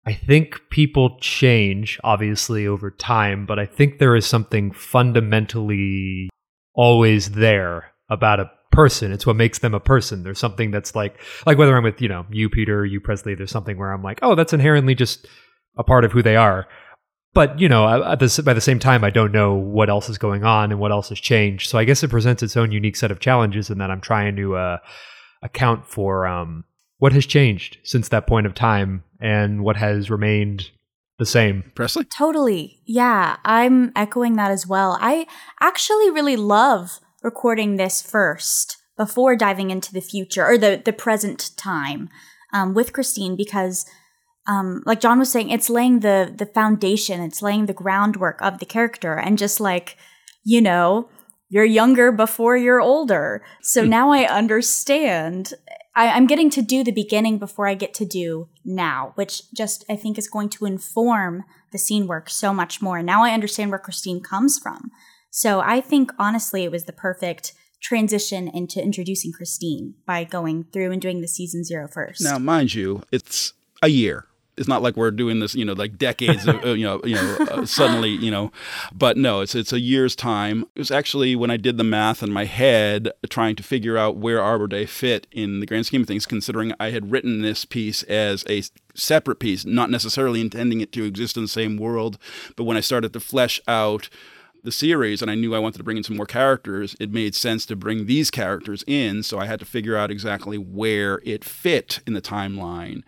I 0.06 0.14
think 0.14 0.70
people 0.70 1.18
change, 1.20 2.00
obviously, 2.02 2.66
over 2.66 2.90
time, 2.90 3.44
but 3.44 3.58
I 3.58 3.66
think 3.66 3.98
there 3.98 4.16
is 4.16 4.24
something 4.24 4.72
fundamentally 4.72 6.30
always 6.74 7.32
there 7.32 7.92
about 8.08 8.40
a 8.40 8.50
person. 8.70 9.12
It's 9.12 9.26
what 9.26 9.36
makes 9.36 9.58
them 9.58 9.74
a 9.74 9.80
person. 9.80 10.22
There's 10.22 10.38
something 10.38 10.70
that's 10.70 10.94
like 10.94 11.20
like 11.46 11.58
whether 11.58 11.76
I'm 11.76 11.84
with, 11.84 12.00
you 12.00 12.08
know, 12.08 12.26
you 12.30 12.48
Peter, 12.48 12.84
you 12.84 13.00
Presley, 13.00 13.34
there's 13.34 13.50
something 13.50 13.78
where 13.78 13.92
I'm 13.92 14.02
like, 14.02 14.18
"Oh, 14.22 14.34
that's 14.34 14.52
inherently 14.52 14.94
just 14.94 15.26
a 15.76 15.84
part 15.84 16.04
of 16.04 16.12
who 16.12 16.22
they 16.22 16.36
are." 16.36 16.66
But, 17.34 17.60
you 17.60 17.68
know, 17.68 18.02
at 18.04 18.18
the, 18.18 18.42
by 18.44 18.54
the 18.54 18.60
same 18.60 18.78
time, 18.78 19.04
I 19.04 19.10
don't 19.10 19.32
know 19.32 19.54
what 19.54 19.90
else 19.90 20.08
is 20.08 20.18
going 20.18 20.44
on 20.44 20.72
and 20.72 20.80
what 20.80 20.90
else 20.90 21.10
has 21.10 21.20
changed. 21.20 21.68
So 21.68 21.78
I 21.78 21.84
guess 21.84 22.02
it 22.02 22.10
presents 22.10 22.42
its 22.42 22.56
own 22.56 22.72
unique 22.72 22.96
set 22.96 23.10
of 23.10 23.20
challenges 23.20 23.70
and 23.70 23.80
that 23.80 23.90
I'm 23.90 24.00
trying 24.00 24.34
to 24.36 24.56
uh, 24.56 24.78
account 25.42 25.86
for 25.86 26.26
um, 26.26 26.64
what 26.98 27.12
has 27.12 27.26
changed 27.26 27.78
since 27.84 28.08
that 28.08 28.26
point 28.26 28.46
of 28.46 28.54
time 28.54 29.04
and 29.20 29.62
what 29.62 29.76
has 29.76 30.10
remained 30.10 30.70
the 31.18 31.26
same. 31.26 31.70
Presley? 31.74 32.04
Totally. 32.04 32.80
Yeah, 32.86 33.36
I'm 33.44 33.92
echoing 33.94 34.36
that 34.36 34.50
as 34.50 34.66
well. 34.66 34.98
I 35.00 35.26
actually 35.60 36.10
really 36.10 36.36
love 36.36 36.98
recording 37.28 37.76
this 37.76 38.00
first 38.00 38.78
before 38.96 39.36
diving 39.36 39.70
into 39.70 39.92
the 39.92 40.00
future 40.00 40.46
or 40.46 40.56
the, 40.56 40.80
the 40.82 40.94
present 40.94 41.50
time 41.58 42.08
um, 42.54 42.72
with 42.72 42.94
Christine 42.94 43.36
because, 43.36 43.84
um, 44.46 44.82
like 44.86 45.02
John 45.02 45.18
was 45.18 45.30
saying, 45.30 45.50
it's 45.50 45.68
laying 45.68 46.00
the, 46.00 46.32
the 46.34 46.46
foundation, 46.46 47.20
it's 47.20 47.42
laying 47.42 47.66
the 47.66 47.74
groundwork 47.74 48.40
of 48.40 48.60
the 48.60 48.64
character. 48.64 49.12
And 49.12 49.36
just 49.36 49.60
like, 49.60 49.98
you 50.42 50.62
know, 50.62 51.10
you're 51.50 51.64
younger 51.64 52.10
before 52.12 52.56
you're 52.56 52.80
older. 52.80 53.44
So 53.60 53.82
hmm. 53.82 53.90
now 53.90 54.10
I 54.10 54.24
understand. 54.24 55.52
I, 55.94 56.08
I'm 56.08 56.26
getting 56.26 56.48
to 56.48 56.62
do 56.62 56.82
the 56.82 56.90
beginning 56.90 57.36
before 57.36 57.68
I 57.68 57.74
get 57.74 57.92
to 57.94 58.06
do 58.06 58.48
now, 58.64 59.12
which 59.16 59.42
just 59.52 59.84
I 59.90 59.96
think 59.96 60.16
is 60.16 60.30
going 60.30 60.48
to 60.50 60.64
inform 60.64 61.44
the 61.72 61.78
scene 61.78 62.06
work 62.06 62.30
so 62.30 62.54
much 62.54 62.80
more. 62.80 63.02
Now 63.02 63.22
I 63.22 63.34
understand 63.34 63.70
where 63.70 63.78
Christine 63.78 64.22
comes 64.22 64.58
from. 64.58 64.90
So 65.30 65.60
I 65.60 65.80
think 65.80 66.12
honestly 66.18 66.64
it 66.64 66.70
was 66.70 66.84
the 66.84 66.92
perfect 66.92 67.52
transition 67.80 68.48
into 68.48 68.82
introducing 68.82 69.32
Christine 69.32 69.94
by 70.06 70.24
going 70.24 70.64
through 70.64 70.92
and 70.92 71.00
doing 71.00 71.20
the 71.20 71.28
season 71.28 71.64
zero 71.64 71.88
first. 71.88 72.22
Now, 72.22 72.38
mind 72.38 72.74
you, 72.74 73.02
it's 73.12 73.52
a 73.82 73.88
year. 73.88 74.24
It's 74.56 74.66
not 74.66 74.82
like 74.82 74.96
we're 74.96 75.12
doing 75.12 75.38
this, 75.38 75.54
you 75.54 75.64
know, 75.64 75.72
like 75.72 75.98
decades 75.98 76.48
of, 76.48 76.64
you 76.64 76.84
know, 76.84 77.00
you 77.04 77.14
know, 77.14 77.36
uh, 77.48 77.64
suddenly, 77.64 78.10
you 78.10 78.28
know, 78.28 78.50
but 78.92 79.16
no, 79.16 79.40
it's 79.40 79.54
it's 79.54 79.72
a 79.72 79.78
year's 79.78 80.16
time. 80.16 80.64
It 80.74 80.80
was 80.80 80.90
actually 80.90 81.36
when 81.36 81.52
I 81.52 81.56
did 81.56 81.76
the 81.76 81.84
math 81.84 82.24
in 82.24 82.32
my 82.32 82.44
head, 82.44 83.12
trying 83.30 83.54
to 83.54 83.62
figure 83.62 83.96
out 83.96 84.16
where 84.16 84.42
Arbor 84.42 84.66
Day 84.66 84.84
fit 84.84 85.28
in 85.30 85.60
the 85.60 85.66
grand 85.66 85.86
scheme 85.86 86.00
of 86.00 86.08
things, 86.08 86.26
considering 86.26 86.72
I 86.80 86.90
had 86.90 87.12
written 87.12 87.40
this 87.40 87.64
piece 87.64 88.02
as 88.04 88.44
a 88.48 88.64
separate 88.96 89.38
piece, 89.38 89.64
not 89.64 89.90
necessarily 89.90 90.40
intending 90.40 90.80
it 90.80 90.90
to 90.92 91.04
exist 91.04 91.36
in 91.36 91.44
the 91.44 91.48
same 91.48 91.76
world, 91.76 92.18
but 92.56 92.64
when 92.64 92.76
I 92.76 92.80
started 92.80 93.12
to 93.12 93.20
flesh 93.20 93.60
out 93.68 94.08
the 94.64 94.72
series 94.72 95.22
and 95.22 95.30
I 95.30 95.34
knew 95.34 95.54
I 95.54 95.58
wanted 95.58 95.78
to 95.78 95.84
bring 95.84 95.96
in 95.96 96.02
some 96.02 96.16
more 96.16 96.26
characters, 96.26 96.96
it 97.00 97.12
made 97.12 97.34
sense 97.34 97.66
to 97.66 97.76
bring 97.76 98.06
these 98.06 98.30
characters 98.30 98.84
in. 98.86 99.22
So 99.22 99.38
I 99.38 99.46
had 99.46 99.60
to 99.60 99.66
figure 99.66 99.96
out 99.96 100.10
exactly 100.10 100.58
where 100.58 101.20
it 101.24 101.44
fit 101.44 102.00
in 102.06 102.14
the 102.14 102.22
timeline. 102.22 103.02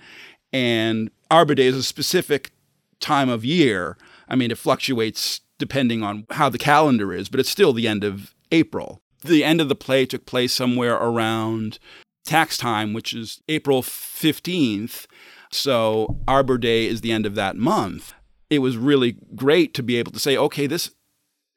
And 0.52 1.11
Arbor 1.30 1.54
Day 1.54 1.66
is 1.66 1.76
a 1.76 1.83
specific 1.83 2.52
time 3.00 3.28
of 3.28 3.45
year. 3.45 3.97
I 4.28 4.37
mean, 4.37 4.50
it 4.50 4.59
fluctuates 4.59 5.40
depending 5.59 6.02
on 6.02 6.26
how 6.30 6.49
the 6.49 6.59
calendar 6.59 7.12
is, 7.12 7.28
but 7.28 7.40
it's 7.40 7.50
still 7.50 7.73
the 7.73 7.88
end 7.88 8.04
of 8.04 8.35
April. 8.50 9.00
The 9.23 9.45
end 9.45 9.61
of 9.61 9.69
the 9.69 9.75
play 9.75 10.07
took 10.07 10.26
place 10.26 10.52
somewhere 10.52 10.95
around 10.95 11.78
tax 12.25 12.57
time, 12.57 12.92
which 12.92 13.12
is 13.12 13.42
April 13.49 13.83
15th. 13.83 15.07
So 15.50 16.19
Arbor 16.26 16.59
Day 16.59 16.87
is 16.87 17.00
the 17.00 17.12
end 17.12 17.26
of 17.26 17.35
that 17.35 17.57
month. 17.57 18.14
It 18.49 18.61
was 18.61 18.76
really 18.76 19.16
great 19.35 19.75
to 19.75 19.83
be 19.83 19.97
able 19.97 20.12
to 20.12 20.19
say, 20.19 20.37
okay, 20.37 20.66
this 20.66 20.90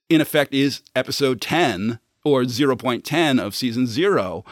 in 0.10 0.22
effect 0.22 0.54
is 0.54 0.82
episode 0.96 1.42
10 1.42 2.00
or 2.24 2.44
0.10 2.44 3.40
of 3.42 3.56
season 3.56 3.88
zero. 3.88 4.46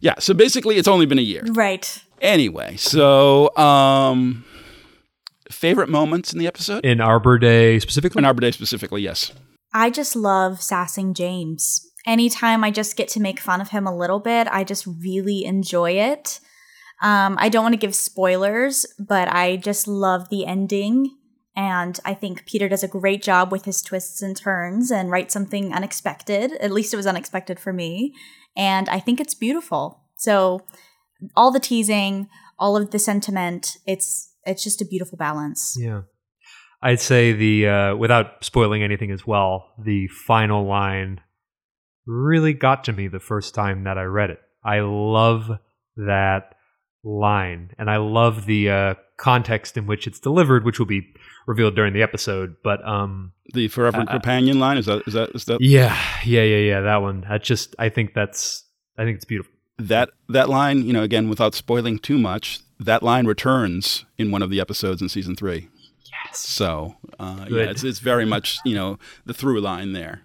Yeah, 0.00 0.14
so 0.18 0.34
basically 0.34 0.76
it's 0.76 0.88
only 0.88 1.06
been 1.06 1.18
a 1.18 1.22
year. 1.22 1.44
Right. 1.52 2.02
Anyway, 2.20 2.76
so 2.76 3.54
um 3.56 4.44
favorite 5.50 5.88
moments 5.88 6.32
in 6.32 6.38
the 6.38 6.46
episode? 6.46 6.84
In 6.84 7.00
Arbor 7.00 7.38
Day 7.38 7.78
specifically? 7.78 8.20
In 8.20 8.24
Arbor 8.24 8.40
Day 8.40 8.50
specifically, 8.52 9.02
yes. 9.02 9.32
I 9.72 9.90
just 9.90 10.16
love 10.16 10.60
sassing 10.62 11.14
James. 11.14 11.86
Anytime 12.06 12.64
I 12.64 12.70
just 12.70 12.96
get 12.96 13.08
to 13.10 13.20
make 13.20 13.40
fun 13.40 13.60
of 13.60 13.68
him 13.68 13.86
a 13.86 13.96
little 13.96 14.20
bit, 14.20 14.48
I 14.50 14.64
just 14.64 14.86
really 14.86 15.44
enjoy 15.44 15.92
it. 15.92 16.40
Um, 17.02 17.36
I 17.38 17.48
don't 17.48 17.62
want 17.62 17.74
to 17.74 17.78
give 17.78 17.94
spoilers, 17.94 18.86
but 18.98 19.28
I 19.28 19.56
just 19.56 19.86
love 19.86 20.28
the 20.28 20.46
ending. 20.46 21.16
And 21.56 21.98
I 22.04 22.14
think 22.14 22.46
Peter 22.46 22.68
does 22.68 22.84
a 22.84 22.88
great 22.88 23.22
job 23.22 23.50
with 23.50 23.64
his 23.64 23.82
twists 23.82 24.22
and 24.22 24.36
turns 24.36 24.90
and 24.90 25.10
writes 25.10 25.34
something 25.34 25.74
unexpected. 25.74 26.52
At 26.60 26.70
least 26.70 26.94
it 26.94 26.96
was 26.96 27.06
unexpected 27.06 27.58
for 27.58 27.72
me. 27.72 28.14
And 28.56 28.88
I 28.88 29.00
think 29.00 29.20
it's 29.20 29.34
beautiful. 29.34 30.04
So 30.16 30.64
all 31.36 31.50
the 31.50 31.60
teasing, 31.60 32.28
all 32.58 32.76
of 32.76 32.90
the 32.90 32.98
sentiment, 32.98 33.78
it's 33.86 34.32
it's 34.44 34.64
just 34.64 34.80
a 34.80 34.86
beautiful 34.86 35.18
balance. 35.18 35.76
Yeah. 35.78 36.02
I'd 36.82 37.00
say 37.00 37.32
the 37.32 37.68
uh, 37.68 37.96
without 37.96 38.42
spoiling 38.44 38.82
anything 38.82 39.10
as 39.10 39.26
well, 39.26 39.74
the 39.82 40.08
final 40.08 40.66
line 40.66 41.20
really 42.06 42.54
got 42.54 42.84
to 42.84 42.92
me 42.92 43.08
the 43.08 43.20
first 43.20 43.54
time 43.54 43.84
that 43.84 43.98
I 43.98 44.04
read 44.04 44.30
it. 44.30 44.40
I 44.64 44.80
love 44.80 45.50
that 45.96 46.54
line, 47.04 47.70
and 47.78 47.90
I 47.90 47.98
love 47.98 48.46
the 48.46 48.70
uh, 48.70 48.94
context 49.20 49.76
in 49.76 49.86
which 49.86 50.06
it's 50.06 50.18
delivered, 50.18 50.64
which 50.64 50.78
will 50.78 50.86
be 50.86 51.14
revealed 51.46 51.76
during 51.76 51.92
the 51.92 52.02
episode. 52.02 52.56
But 52.64 52.86
um, 52.86 53.32
the 53.52 53.68
forever 53.68 54.00
uh, 54.00 54.06
companion 54.06 54.58
line 54.58 54.78
is 54.78 54.86
that 54.86 55.02
is 55.06 55.14
that 55.14 55.30
is 55.34 55.44
that? 55.44 55.60
Yeah, 55.60 55.96
yeah, 56.24 56.42
yeah, 56.42 56.56
yeah. 56.56 56.80
That 56.80 57.02
one. 57.02 57.24
That 57.28 57.42
just 57.42 57.76
I 57.78 57.88
think 57.88 58.14
that's 58.14 58.64
I 58.98 59.04
think 59.04 59.16
it's 59.16 59.24
beautiful. 59.24 59.52
That 59.78 60.10
that 60.28 60.48
line, 60.48 60.84
you 60.84 60.92
know, 60.92 61.02
again 61.02 61.28
without 61.28 61.54
spoiling 61.54 61.98
too 61.98 62.18
much, 62.18 62.60
that 62.80 63.02
line 63.02 63.26
returns 63.26 64.04
in 64.18 64.30
one 64.30 64.42
of 64.42 64.50
the 64.50 64.60
episodes 64.60 65.00
in 65.00 65.08
season 65.08 65.36
three. 65.36 65.68
Yes. 66.26 66.38
So 66.38 66.96
uh, 67.18 67.46
yeah, 67.48 67.64
it's 67.64 67.84
it's 67.84 68.00
very 68.00 68.24
much 68.24 68.58
you 68.64 68.74
know 68.74 68.98
the 69.26 69.34
through 69.34 69.60
line 69.60 69.92
there. 69.92 70.22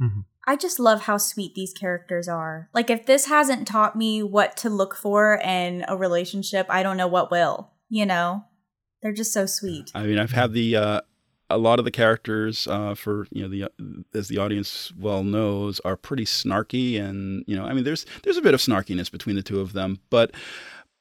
Mm-hmm. 0.00 0.20
I 0.46 0.56
just 0.56 0.80
love 0.80 1.02
how 1.02 1.18
sweet 1.18 1.54
these 1.54 1.74
characters 1.74 2.26
are. 2.26 2.70
Like, 2.72 2.88
if 2.88 3.04
this 3.04 3.26
hasn't 3.26 3.68
taught 3.68 3.94
me 3.94 4.22
what 4.22 4.56
to 4.58 4.70
look 4.70 4.94
for 4.94 5.34
in 5.44 5.84
a 5.86 5.94
relationship, 5.94 6.64
I 6.70 6.82
don't 6.82 6.96
know 6.96 7.06
what 7.06 7.30
will. 7.30 7.72
You 7.88 8.06
know, 8.06 8.44
they're 9.02 9.12
just 9.12 9.32
so 9.32 9.46
sweet. 9.46 9.90
I 9.94 10.04
mean, 10.04 10.18
I've 10.18 10.32
had 10.32 10.52
the 10.52 10.76
uh, 10.76 11.00
a 11.50 11.58
lot 11.58 11.78
of 11.78 11.84
the 11.84 11.90
characters 11.90 12.66
uh, 12.66 12.94
for 12.94 13.26
you 13.30 13.42
know 13.42 13.48
the 13.48 13.64
uh, 13.64 13.68
as 14.14 14.28
the 14.28 14.38
audience 14.38 14.92
well 14.98 15.24
knows 15.24 15.80
are 15.80 15.96
pretty 15.96 16.24
snarky, 16.24 17.00
and 17.00 17.44
you 17.46 17.56
know, 17.56 17.64
I 17.64 17.72
mean, 17.72 17.84
there's 17.84 18.06
there's 18.22 18.36
a 18.36 18.42
bit 18.42 18.54
of 18.54 18.60
snarkiness 18.60 19.10
between 19.10 19.36
the 19.36 19.42
two 19.42 19.60
of 19.60 19.72
them, 19.72 20.00
but 20.10 20.32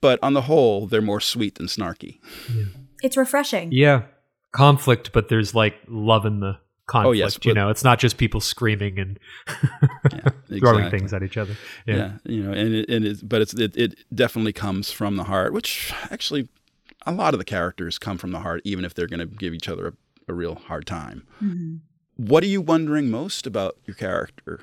but 0.02 0.20
on 0.22 0.34
the 0.34 0.44
whole, 0.44 0.88
they're 0.88 1.02
more 1.02 1.22
sweet 1.22 1.56
than 1.56 1.68
snarky. 1.68 2.20
Yeah. 2.54 2.66
It's 3.02 3.18
refreshing. 3.18 3.72
Yeah, 3.72 4.04
conflict, 4.52 5.12
but 5.12 5.30
there's 5.30 5.54
like 5.54 5.76
love 5.88 6.26
in 6.26 6.40
the 6.40 6.58
conflict. 6.88 7.10
Oh, 7.10 7.12
yes, 7.12 7.38
you 7.44 7.54
know, 7.54 7.70
it's 7.70 7.84
not 7.84 8.00
just 8.00 8.18
people 8.18 8.40
screaming 8.40 9.00
and 9.00 9.20
yeah, 9.48 9.80
exactly. 10.14 10.60
throwing 10.60 10.90
things 10.90 11.14
at 11.14 11.24
each 11.24 11.38
other. 11.38 11.56
Yeah, 11.86 11.96
yeah 11.96 12.12
you 12.26 12.44
know, 12.44 12.52
and 12.52 12.74
it, 12.74 12.90
and 12.90 13.06
it, 13.06 13.28
but 13.28 13.42
it's 13.42 13.54
it, 13.54 13.76
it 13.76 13.96
definitely 14.16 14.54
comes 14.54 14.92
from 14.92 15.18
the 15.18 15.26
heart, 15.26 15.54
which 15.54 15.94
actually 16.10 16.48
a 17.08 17.12
lot 17.12 17.34
of 17.34 17.40
the 17.40 17.46
characters 17.46 17.98
come 17.98 18.18
from 18.18 18.32
the 18.32 18.40
heart, 18.40 18.62
even 18.66 18.86
if 18.86 18.94
they're 18.94 19.08
going 19.08 19.22
to 19.22 19.26
give 19.26 19.54
each 19.54 19.70
other 19.70 19.88
a, 19.88 19.94
a 20.32 20.34
real 20.34 20.56
hard 20.56 20.86
time. 20.86 21.26
Mm-hmm. 21.42 21.78
What 22.18 22.44
are 22.44 22.48
you 22.48 22.62
wondering 22.62 23.10
most 23.10 23.48
about 23.48 23.78
your 23.86 23.96
character 23.96 24.60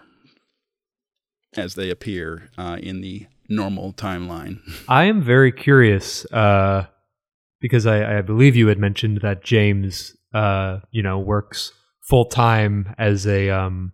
as 1.57 1.75
they 1.75 1.89
appear 1.89 2.51
uh, 2.59 2.79
in 2.81 3.01
the 3.01 3.27
normal 3.49 3.93
timeline? 3.95 4.61
I 4.89 5.05
am 5.05 5.23
very 5.23 5.53
curious 5.53 6.27
uh, 6.33 6.87
because 7.61 7.87
I, 7.87 8.19
I, 8.19 8.21
believe 8.23 8.57
you 8.57 8.67
had 8.67 8.79
mentioned 8.79 9.21
that 9.23 9.43
James, 9.43 10.17
uh, 10.35 10.81
you 10.91 11.03
know, 11.03 11.19
works 11.19 11.73
full 12.03 12.27
time 12.27 12.95
as 12.99 13.27
a 13.27 13.51
um, 13.51 13.93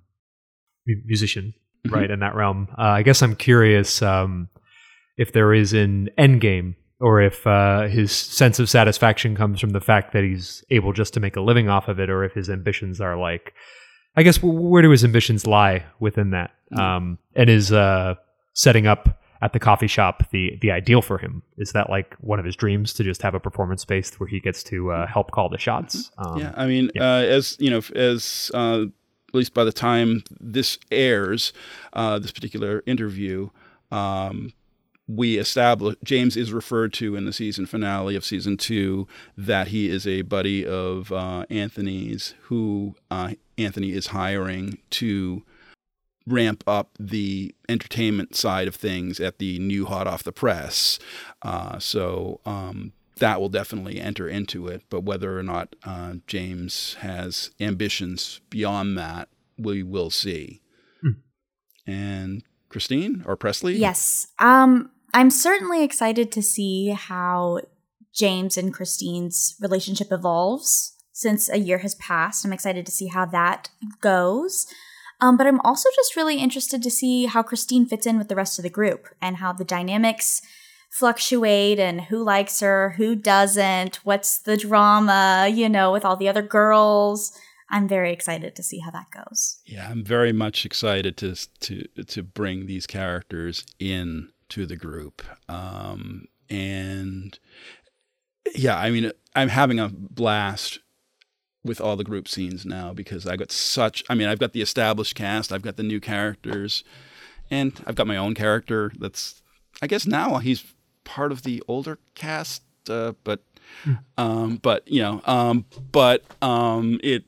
musician, 0.86 1.54
mm-hmm. 1.86 1.94
right? 1.94 2.10
In 2.10 2.20
that 2.20 2.34
realm, 2.34 2.68
uh, 2.78 2.82
I 2.82 3.02
guess 3.02 3.22
I'm 3.22 3.36
curious 3.36 4.02
um, 4.02 4.48
if 5.16 5.32
there 5.32 5.52
is 5.52 5.72
an 5.72 6.08
end 6.18 6.40
game, 6.40 6.76
or 7.00 7.20
if 7.20 7.46
uh, 7.46 7.88
his 7.88 8.12
sense 8.12 8.58
of 8.58 8.68
satisfaction 8.68 9.34
comes 9.34 9.60
from 9.60 9.70
the 9.70 9.80
fact 9.80 10.12
that 10.12 10.22
he's 10.22 10.62
able 10.70 10.92
just 10.92 11.14
to 11.14 11.20
make 11.20 11.36
a 11.36 11.40
living 11.40 11.68
off 11.68 11.88
of 11.88 11.98
it, 11.98 12.10
or 12.10 12.24
if 12.24 12.32
his 12.34 12.50
ambitions 12.50 13.00
are 13.00 13.16
like, 13.16 13.54
I 14.16 14.22
guess, 14.22 14.42
where 14.42 14.82
do 14.82 14.90
his 14.90 15.04
ambitions 15.04 15.46
lie 15.46 15.84
within 15.98 16.30
that? 16.30 16.50
Mm-hmm. 16.72 16.80
Um, 16.80 17.18
and 17.34 17.48
is 17.48 17.72
uh, 17.72 18.14
setting 18.54 18.86
up 18.86 19.20
at 19.42 19.54
the 19.54 19.58
coffee 19.58 19.86
shop 19.86 20.30
the 20.30 20.58
the 20.60 20.70
ideal 20.70 21.00
for 21.00 21.18
him? 21.18 21.42
Is 21.56 21.72
that 21.72 21.88
like 21.88 22.14
one 22.20 22.38
of 22.38 22.44
his 22.44 22.56
dreams 22.56 22.92
to 22.94 23.04
just 23.04 23.22
have 23.22 23.34
a 23.34 23.40
performance 23.40 23.82
space 23.82 24.12
where 24.20 24.28
he 24.28 24.40
gets 24.40 24.62
to 24.64 24.92
uh, 24.92 25.06
help 25.06 25.30
call 25.30 25.48
the 25.48 25.58
shots? 25.58 26.10
Um, 26.18 26.38
yeah, 26.38 26.52
I 26.56 26.66
mean, 26.66 26.90
yeah. 26.94 27.02
Uh, 27.02 27.20
as 27.22 27.56
you 27.58 27.70
know, 27.70 27.80
as 27.94 28.50
uh, 28.52 28.82
at 28.82 29.34
least 29.34 29.54
by 29.54 29.64
the 29.64 29.72
time 29.72 30.22
this 30.38 30.78
airs, 30.90 31.52
uh, 31.92 32.18
this 32.18 32.32
particular 32.32 32.82
interview. 32.86 33.48
Um, 33.90 34.52
we 35.16 35.38
establish 35.38 35.96
James 36.04 36.36
is 36.36 36.52
referred 36.52 36.92
to 36.94 37.16
in 37.16 37.24
the 37.24 37.32
season 37.32 37.66
finale 37.66 38.14
of 38.14 38.24
season 38.24 38.56
two 38.56 39.08
that 39.36 39.68
he 39.68 39.88
is 39.88 40.06
a 40.06 40.22
buddy 40.22 40.64
of 40.64 41.10
uh, 41.10 41.44
Anthony's, 41.50 42.34
who 42.42 42.94
uh, 43.10 43.32
Anthony 43.58 43.92
is 43.92 44.08
hiring 44.08 44.78
to 44.90 45.42
ramp 46.26 46.62
up 46.66 46.90
the 47.00 47.52
entertainment 47.68 48.36
side 48.36 48.68
of 48.68 48.76
things 48.76 49.18
at 49.18 49.38
the 49.38 49.58
new 49.58 49.84
hot 49.84 50.06
off 50.06 50.22
the 50.22 50.32
press. 50.32 50.98
Uh, 51.42 51.78
so 51.80 52.40
um, 52.46 52.92
that 53.16 53.40
will 53.40 53.48
definitely 53.48 54.00
enter 54.00 54.28
into 54.28 54.68
it. 54.68 54.84
But 54.90 55.02
whether 55.02 55.36
or 55.36 55.42
not 55.42 55.74
uh, 55.82 56.14
James 56.28 56.94
has 57.00 57.50
ambitions 57.58 58.40
beyond 58.48 58.96
that, 58.96 59.28
we 59.58 59.82
will 59.82 60.10
see. 60.10 60.60
Hmm. 61.00 61.10
And 61.84 62.44
Christine 62.68 63.24
or 63.26 63.36
Presley? 63.36 63.76
Yes. 63.76 64.28
Um, 64.38 64.90
I'm 65.12 65.30
certainly 65.30 65.82
excited 65.82 66.30
to 66.32 66.42
see 66.42 66.88
how 66.90 67.60
James 68.14 68.56
and 68.56 68.72
Christine's 68.72 69.56
relationship 69.60 70.08
evolves 70.10 70.96
since 71.12 71.48
a 71.48 71.58
year 71.58 71.78
has 71.78 71.94
passed. 71.96 72.44
I'm 72.44 72.52
excited 72.52 72.86
to 72.86 72.92
see 72.92 73.08
how 73.08 73.26
that 73.26 73.68
goes. 74.00 74.66
Um, 75.20 75.36
but 75.36 75.46
I'm 75.46 75.60
also 75.60 75.88
just 75.94 76.16
really 76.16 76.36
interested 76.38 76.82
to 76.82 76.90
see 76.90 77.26
how 77.26 77.42
Christine 77.42 77.86
fits 77.86 78.06
in 78.06 78.16
with 78.16 78.28
the 78.28 78.36
rest 78.36 78.58
of 78.58 78.62
the 78.62 78.70
group 78.70 79.08
and 79.20 79.36
how 79.36 79.52
the 79.52 79.64
dynamics 79.64 80.40
fluctuate 80.90 81.78
and 81.78 82.00
who 82.02 82.22
likes 82.24 82.60
her, 82.60 82.94
who 82.96 83.14
doesn't, 83.14 83.96
what's 83.96 84.38
the 84.38 84.56
drama, 84.56 85.48
you 85.52 85.68
know, 85.68 85.92
with 85.92 86.04
all 86.04 86.16
the 86.16 86.28
other 86.28 86.42
girls. 86.42 87.38
I'm 87.70 87.86
very 87.86 88.12
excited 88.12 88.56
to 88.56 88.62
see 88.62 88.80
how 88.80 88.90
that 88.90 89.06
goes. 89.14 89.60
Yeah, 89.64 89.88
I'm 89.88 90.04
very 90.04 90.32
much 90.32 90.66
excited 90.66 91.16
to 91.18 91.36
to 91.60 91.84
to 92.06 92.22
bring 92.22 92.66
these 92.66 92.86
characters 92.86 93.64
in 93.78 94.30
to 94.50 94.66
the 94.66 94.76
group. 94.76 95.22
Um, 95.48 96.26
and 96.48 97.38
yeah, 98.54 98.78
I 98.78 98.90
mean, 98.90 99.12
I'm 99.34 99.48
having 99.48 99.78
a 99.78 99.88
blast 99.88 100.80
with 101.64 101.80
all 101.80 101.96
the 101.96 102.04
group 102.04 102.26
scenes 102.26 102.64
now 102.64 102.92
because 102.92 103.26
I 103.26 103.36
got 103.36 103.52
such. 103.52 104.02
I 104.08 104.14
mean, 104.14 104.28
I've 104.28 104.38
got 104.38 104.52
the 104.52 104.62
established 104.62 105.14
cast, 105.14 105.52
I've 105.52 105.62
got 105.62 105.76
the 105.76 105.82
new 105.82 106.00
characters, 106.00 106.84
and 107.50 107.72
I've 107.86 107.94
got 107.94 108.06
my 108.06 108.16
own 108.16 108.34
character. 108.34 108.92
That's 108.98 109.42
I 109.82 109.86
guess 109.86 110.06
now 110.06 110.38
he's 110.38 110.64
part 111.04 111.32
of 111.32 111.42
the 111.42 111.62
older 111.68 111.98
cast, 112.14 112.62
uh, 112.88 113.12
but 113.24 113.42
hmm. 113.84 113.94
um, 114.16 114.56
but 114.56 114.86
you 114.88 115.02
know, 115.02 115.22
um, 115.24 115.64
but 115.92 116.24
um, 116.42 116.98
it 117.02 117.24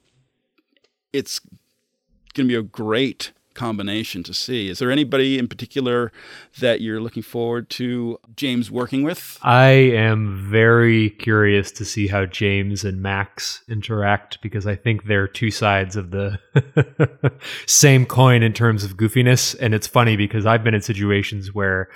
it's 1.13 1.39
going 2.35 2.49
to 2.49 2.53
be 2.53 2.55
a 2.55 2.63
great 2.63 3.33
combination 3.55 4.23
to 4.25 4.35
see. 4.35 4.69
Is 4.69 4.79
there 4.79 4.91
anybody 4.91 5.39
in 5.39 5.49
particular 5.49 6.13
that 6.61 6.81
you're 6.81 7.01
looking 7.01 7.23
forward 7.23 7.71
to 7.71 8.19
James 8.37 8.71
working 8.71 9.03
with? 9.03 9.39
I 9.43 9.69
am 9.71 10.49
very 10.51 11.11
curious 11.11 11.71
to 11.73 11.85
see 11.85 12.09
how 12.09 12.27
James 12.27 12.85
and 12.85 13.03
Max 13.03 13.63
interact 13.69 14.41
because 14.43 14.67
I 14.67 14.77
think 14.77 15.05
they're 15.05 15.29
two 15.29 15.51
sides 15.51 15.97
of 15.97 16.11
the 16.11 16.39
same 17.67 18.07
coin 18.07 18.43
in 18.43 18.53
terms 18.53 18.85
of 18.85 18.97
goofiness. 18.97 19.57
And 19.61 19.75
it's 19.75 19.87
funny 19.87 20.17
because 20.17 20.47
I've 20.47 20.65
been 20.65 20.75
in 20.75 20.83
situations 20.83 21.55
where 21.55 21.89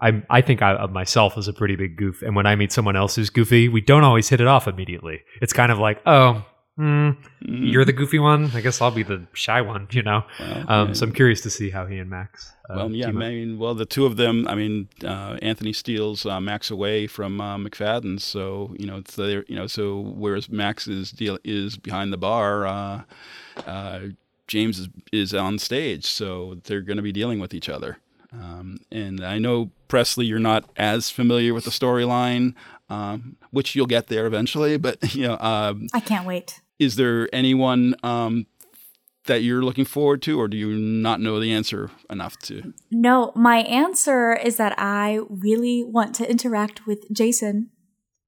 I 0.00 0.22
I 0.28 0.40
think 0.40 0.62
I, 0.62 0.74
of 0.74 0.92
myself 0.92 1.38
as 1.38 1.48
a 1.48 1.52
pretty 1.52 1.76
big 1.76 1.96
goof, 1.96 2.22
and 2.22 2.36
when 2.36 2.46
I 2.46 2.54
meet 2.56 2.72
someone 2.72 2.96
else 2.96 3.16
who's 3.16 3.30
goofy, 3.30 3.68
we 3.68 3.80
don't 3.80 4.04
always 4.04 4.28
hit 4.28 4.40
it 4.40 4.46
off 4.46 4.68
immediately. 4.68 5.22
It's 5.40 5.52
kind 5.52 5.72
of 5.72 5.78
like, 5.78 6.00
oh, 6.04 6.44
Mm, 6.78 7.16
mm. 7.42 7.72
You're 7.72 7.86
the 7.86 7.92
goofy 7.92 8.18
one. 8.18 8.50
I 8.52 8.60
guess 8.60 8.82
I'll 8.82 8.90
be 8.90 9.02
the 9.02 9.26
shy 9.32 9.62
one. 9.62 9.88
You 9.92 10.02
know. 10.02 10.24
Well, 10.38 10.70
um, 10.70 10.94
so 10.94 11.06
I'm 11.06 11.12
curious 11.12 11.40
to 11.42 11.50
see 11.50 11.70
how 11.70 11.86
he 11.86 11.98
and 11.98 12.10
Max. 12.10 12.52
Uh, 12.68 12.74
well, 12.76 12.90
yeah. 12.90 13.08
I 13.08 13.12
mean, 13.12 13.58
well, 13.58 13.74
the 13.74 13.86
two 13.86 14.04
of 14.04 14.16
them. 14.16 14.46
I 14.46 14.54
mean, 14.54 14.88
uh, 15.02 15.38
Anthony 15.40 15.72
steals 15.72 16.26
uh, 16.26 16.38
Max 16.38 16.70
away 16.70 17.06
from 17.06 17.40
uh, 17.40 17.56
McFadden's, 17.56 18.24
so 18.24 18.74
you 18.78 18.86
know, 18.86 18.98
it's 18.98 19.16
there. 19.16 19.44
You 19.48 19.56
know, 19.56 19.66
so 19.66 20.00
whereas 20.00 20.50
Max's 20.50 21.10
deal 21.10 21.38
is 21.44 21.78
behind 21.78 22.12
the 22.12 22.18
bar, 22.18 22.66
uh, 22.66 23.02
uh, 23.66 24.00
James 24.46 24.78
is, 24.78 24.88
is 25.12 25.34
on 25.34 25.58
stage, 25.58 26.04
so 26.04 26.58
they're 26.64 26.82
going 26.82 26.98
to 26.98 27.02
be 27.02 27.12
dealing 27.12 27.38
with 27.38 27.54
each 27.54 27.70
other. 27.70 27.98
Um, 28.32 28.80
and 28.92 29.24
I 29.24 29.38
know 29.38 29.70
Presley, 29.88 30.26
you're 30.26 30.38
not 30.38 30.68
as 30.76 31.08
familiar 31.08 31.54
with 31.54 31.64
the 31.64 31.70
storyline, 31.70 32.54
um, 32.90 33.36
which 33.50 33.74
you'll 33.74 33.86
get 33.86 34.08
there 34.08 34.26
eventually. 34.26 34.76
But 34.76 35.14
you 35.14 35.28
know, 35.28 35.38
um, 35.38 35.86
I 35.94 36.00
can't 36.00 36.26
wait 36.26 36.60
is 36.78 36.96
there 36.96 37.28
anyone 37.32 37.94
um, 38.02 38.46
that 39.26 39.42
you're 39.42 39.62
looking 39.62 39.84
forward 39.84 40.22
to, 40.22 40.40
or 40.40 40.48
do 40.48 40.56
you 40.56 40.74
not 40.76 41.20
know 41.20 41.38
the 41.40 41.52
answer 41.52 41.90
enough 42.10 42.38
to? 42.38 42.72
No, 42.90 43.32
my 43.34 43.58
answer 43.58 44.34
is 44.34 44.56
that 44.56 44.74
I 44.78 45.20
really 45.28 45.84
want 45.84 46.14
to 46.16 46.30
interact 46.30 46.86
with 46.86 47.10
Jason, 47.12 47.70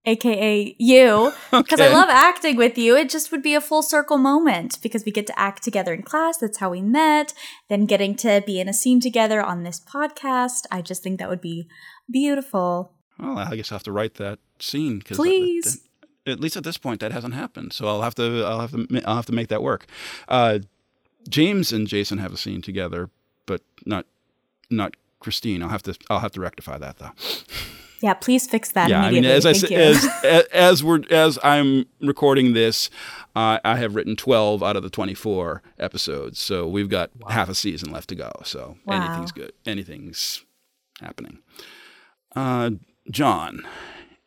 aka 0.05 0.75
you, 0.79 1.33
because 1.51 1.81
I 1.81 1.89
love 1.89 2.09
acting 2.09 2.57
with 2.57 2.77
you. 2.79 2.97
It 2.97 3.11
just 3.11 3.31
would 3.33 3.43
be 3.43 3.55
a 3.55 3.61
full 3.61 3.83
circle 3.83 4.19
moment 4.19 4.79
because 4.83 5.05
we 5.05 5.13
get 5.13 5.27
to 5.29 5.39
act 5.39 5.63
together 5.63 5.93
in 5.93 6.03
class. 6.03 6.39
That's 6.39 6.59
how 6.59 6.71
we 6.71 6.83
met. 6.83 7.35
Then 7.69 7.87
getting 7.87 8.15
to 8.17 8.43
be 8.45 8.61
in 8.61 8.69
a 8.69 8.75
scene 8.75 9.01
together 9.01 9.43
on 9.43 9.63
this 9.63 9.81
podcast. 9.81 10.65
I 10.71 10.83
just 10.83 11.03
think 11.03 11.19
that 11.19 11.29
would 11.29 11.41
be 11.41 11.69
beautiful. 12.11 12.95
Well, 13.19 13.39
I 13.39 13.57
guess 13.57 13.73
I 13.73 13.75
have 13.75 13.83
to 13.85 13.93
write 13.93 14.15
that 14.15 14.39
scene 14.61 14.99
because 15.01 15.17
Please. 15.17 15.88
At 16.29 16.41
least 16.41 16.57
at 16.57 16.65
this 16.65 16.79
point 16.79 17.01
that 17.01 17.13
hasn't 17.13 17.35
happened. 17.35 17.73
So 17.73 17.87
I'll 17.89 18.03
have 18.03 18.15
to 18.17 18.45
I'll 18.45 18.61
have 18.61 18.73
to 18.73 18.87
I'll 19.07 19.17
have 19.17 19.27
to 19.27 19.33
make 19.33 19.49
that 19.49 19.63
work. 19.63 19.87
Uh, 20.29 20.61
James 21.29 21.73
and 21.73 21.87
Jason 21.87 22.19
have 22.19 22.33
a 22.33 22.37
scene 22.37 22.63
together, 22.63 23.11
but 23.47 23.63
not 23.85 24.07
not 24.71 24.95
Christine. 25.21 25.63
I'll 25.63 25.69
have 25.69 25.83
to 25.85 25.97
I'll 26.11 26.21
have 26.21 26.33
to 26.33 26.41
rectify 26.41 26.79
that 26.79 26.99
though. 26.99 27.11
Yeah, 28.01 28.15
please 28.15 28.47
fix 28.49 28.71
that 28.73 28.91
yeah, 28.91 29.03
I 29.03 29.11
mean, 29.11 29.25
as 29.25 29.45
I 29.45 29.53
Thank 29.55 29.67
said, 29.67 29.73
as, 29.73 30.05
as 30.23 30.45
as 30.53 30.85
we're 30.85 31.01
as 31.11 31.37
I'm 31.43 31.85
recording 32.01 32.53
this, 32.53 32.91
uh, 33.35 33.59
I 33.65 33.75
have 33.75 33.97
written 33.97 34.15
12 34.15 34.63
out 34.63 34.77
of 34.77 34.85
the 34.85 34.89
24 34.89 35.63
episodes. 35.81 36.39
So 36.39 36.69
we've 36.69 36.89
got 36.89 37.11
half 37.29 37.49
a 37.49 37.57
season 37.57 37.91
left 37.91 38.09
to 38.11 38.15
go. 38.15 38.31
So 38.45 38.77
Wow. 38.87 39.05
anything's 39.05 39.33
good. 39.33 39.53
Anything's 39.67 40.45
happening. 41.01 41.41
Uh, 42.37 42.71
John. 43.11 43.67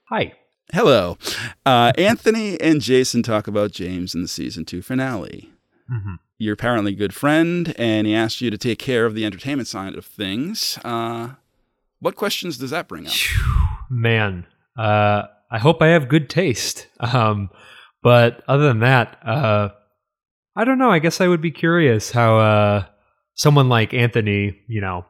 Hi. 0.10 0.34
Hello. 0.74 1.18
Uh, 1.66 1.92
Anthony 1.98 2.60
and 2.62 2.82
Jason 2.82 3.24
talk 3.24 3.48
about 3.48 3.72
James 3.72 4.16
in 4.16 4.22
the 4.22 4.28
season 4.28 4.64
two 4.66 4.82
finale. 4.82 5.50
Mhm. 5.92 6.18
You're 6.38 6.54
apparently 6.54 6.94
a 6.94 6.96
good 6.96 7.14
friend, 7.14 7.74
and 7.78 8.08
he 8.08 8.16
asked 8.16 8.42
you 8.42 8.50
to 8.50 8.58
take 8.58 8.80
care 8.80 9.06
of 9.06 9.14
the 9.14 9.26
entertainment 9.26 9.68
side 9.68 9.96
of 9.96 10.06
things. 10.06 10.80
Uh, 10.84 11.32
what 12.00 12.16
questions 12.16 12.58
does 12.58 12.72
that 12.72 12.88
bring 12.88 13.06
up? 13.06 13.14
Man, 13.90 14.48
uh, 14.78 15.24
I 15.52 15.60
hope 15.60 15.82
I 15.82 15.88
have 15.88 16.08
good 16.10 16.30
taste. 16.30 16.88
Um, 17.02 17.50
but 18.04 18.42
other 18.48 18.68
than 18.68 18.80
that, 18.80 19.18
uh, 19.24 19.70
I 20.56 20.64
don't 20.64 20.78
know. 20.80 20.90
I 20.90 21.00
guess 21.00 21.20
I 21.22 21.28
would 21.28 21.42
be 21.42 21.52
curious 21.52 22.12
how 22.12 22.40
uh, 22.40 22.86
someone 23.36 23.70
like 23.70 23.94
Anthony, 23.94 24.60
you 24.68 24.82
know, 24.82 25.06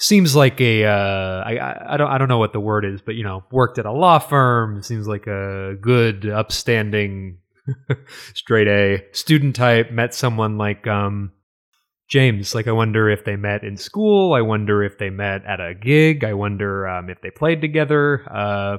seems 0.00 0.34
like 0.36 0.60
a 0.60 0.84
uh, 0.84 1.42
I, 1.44 1.94
I- 1.94 1.96
don't 1.96 2.10
I 2.10 2.18
don't 2.18 2.28
know 2.28 2.38
what 2.38 2.52
the 2.52 2.60
word 2.60 2.84
is, 2.84 3.00
but 3.00 3.14
you 3.14 3.24
know, 3.24 3.44
worked 3.50 3.78
at 3.78 3.86
a 3.86 3.92
law 3.92 4.18
firm. 4.18 4.82
Seems 4.82 5.06
like 5.06 5.26
a 5.26 5.74
good, 5.80 6.26
upstanding, 6.28 7.38
straight 8.34 8.68
A 8.68 9.04
student 9.12 9.56
type. 9.56 9.90
Met 9.90 10.14
someone 10.14 10.58
like 10.58 10.86
um, 10.86 11.32
James. 12.08 12.54
Like, 12.54 12.66
I 12.66 12.72
wonder 12.72 13.08
if 13.10 13.24
they 13.24 13.36
met 13.36 13.64
in 13.64 13.76
school. 13.76 14.34
I 14.34 14.40
wonder 14.40 14.82
if 14.82 14.98
they 14.98 15.10
met 15.10 15.44
at 15.44 15.60
a 15.60 15.74
gig. 15.74 16.24
I 16.24 16.34
wonder 16.34 16.86
um, 16.88 17.10
if 17.10 17.20
they 17.20 17.30
played 17.30 17.60
together. 17.60 18.24
Uh, 18.30 18.78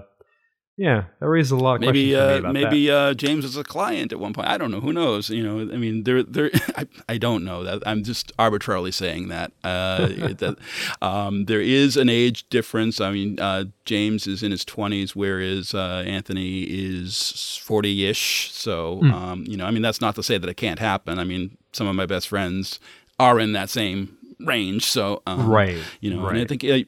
yeah, 0.79 1.03
that 1.19 1.27
raises 1.27 1.51
a 1.51 1.57
lot 1.57 1.75
of 1.75 1.81
Maybe 1.81 2.13
questions 2.13 2.39
for 2.41 2.53
me 2.53 2.63
uh, 2.63 2.69
maybe 2.69 2.89
uh, 2.89 3.13
James 3.13 3.43
was 3.43 3.57
a 3.57 3.65
client 3.65 4.13
at 4.13 4.19
one 4.19 4.31
point. 4.31 4.47
I 4.47 4.57
don't 4.57 4.71
know. 4.71 4.79
Who 4.79 4.93
knows? 4.93 5.29
You 5.29 5.43
know, 5.43 5.59
I 5.59 5.77
mean, 5.77 6.03
there, 6.03 6.23
there. 6.23 6.49
I, 6.77 6.87
I 7.09 7.17
don't 7.17 7.43
know 7.43 7.65
that. 7.65 7.83
I'm 7.85 8.01
just 8.05 8.31
arbitrarily 8.39 8.91
saying 8.93 9.27
that. 9.27 9.51
Uh, 9.61 10.07
that 10.07 10.55
um, 11.01 11.45
there 11.45 11.59
is 11.59 11.97
an 11.97 12.07
age 12.07 12.47
difference. 12.49 13.01
I 13.01 13.11
mean, 13.11 13.37
uh, 13.41 13.65
James 13.83 14.25
is 14.25 14.41
in 14.41 14.51
his 14.51 14.63
20s, 14.63 15.11
whereas 15.15 15.73
uh, 15.75 16.03
Anthony 16.07 16.63
is 16.63 17.13
40-ish. 17.61 18.51
So, 18.53 18.99
Hmm. 19.01 19.13
um, 19.13 19.43
you 19.45 19.57
know, 19.57 19.65
I 19.65 19.71
mean, 19.71 19.81
that's 19.81 19.99
not 19.99 20.15
to 20.15 20.23
say 20.23 20.37
that 20.37 20.49
it 20.49 20.55
can't 20.55 20.79
happen. 20.79 21.19
I 21.19 21.25
mean, 21.25 21.57
some 21.73 21.87
of 21.87 21.95
my 21.95 22.05
best 22.05 22.29
friends 22.29 22.79
are 23.19 23.37
in 23.37 23.51
that 23.51 23.69
same 23.69 24.15
range. 24.39 24.85
So, 24.85 25.21
um, 25.27 25.49
right. 25.49 25.77
You 25.99 26.13
know, 26.13 26.25
and 26.27 26.37
I 26.39 26.45
think 26.45 26.63
uh, 26.63 26.79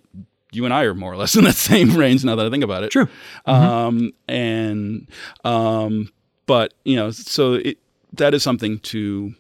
you 0.52 0.66
and 0.66 0.74
I 0.74 0.84
are 0.84 0.94
more 0.94 1.12
or 1.14 1.18
less 1.18 1.36
in 1.38 1.44
that 1.46 1.56
same 1.56 1.96
range 1.98 2.24
now 2.24 2.36
that 2.36 2.46
I 2.46 2.50
think 2.50 2.64
about 2.64 2.84
it. 2.84 2.92
True. 2.92 3.08
Um, 3.46 4.14
and 4.28 5.08
um, 5.44 6.12
but 6.46 6.74
you 6.86 6.96
know, 6.96 7.12
so 7.12 7.54
it, 7.54 7.78
that 8.14 8.34
is 8.34 8.44
something 8.44 8.80
to 8.80 9.34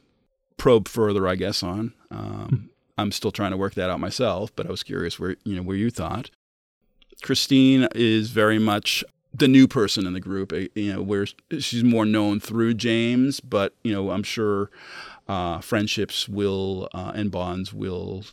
probe 0.57 0.87
further, 0.87 1.27
I 1.27 1.35
guess. 1.35 1.63
On 1.63 1.93
um, 2.11 2.69
I'm 2.97 3.11
still 3.11 3.31
trying 3.31 3.51
to 3.51 3.57
work 3.57 3.73
that 3.75 3.89
out 3.89 3.99
myself, 3.99 4.55
but 4.55 4.65
I 4.67 4.69
was 4.71 4.83
curious 4.83 5.19
where 5.19 5.35
you 5.43 5.55
know 5.55 5.63
where 5.63 5.77
you 5.77 5.89
thought. 5.89 6.29
Christine 7.21 7.87
is 7.93 8.31
very 8.31 8.57
much 8.57 9.03
the 9.33 9.47
new 9.47 9.67
person 9.67 10.07
in 10.07 10.13
the 10.13 10.19
group. 10.19 10.51
eh, 10.53 10.67
You 10.75 10.93
know, 10.93 11.01
where 11.01 11.25
she's 11.59 11.83
more 11.83 12.05
known 12.05 12.39
through 12.39 12.73
James, 12.75 13.39
but 13.39 13.73
you 13.83 13.93
know, 13.93 14.11
I'm 14.11 14.23
sure 14.23 14.69
uh, 15.27 15.59
friendships 15.59 16.27
will 16.27 16.89
uh, 16.93 17.11
and 17.15 17.31
bonds 17.31 17.73
will 17.73 18.23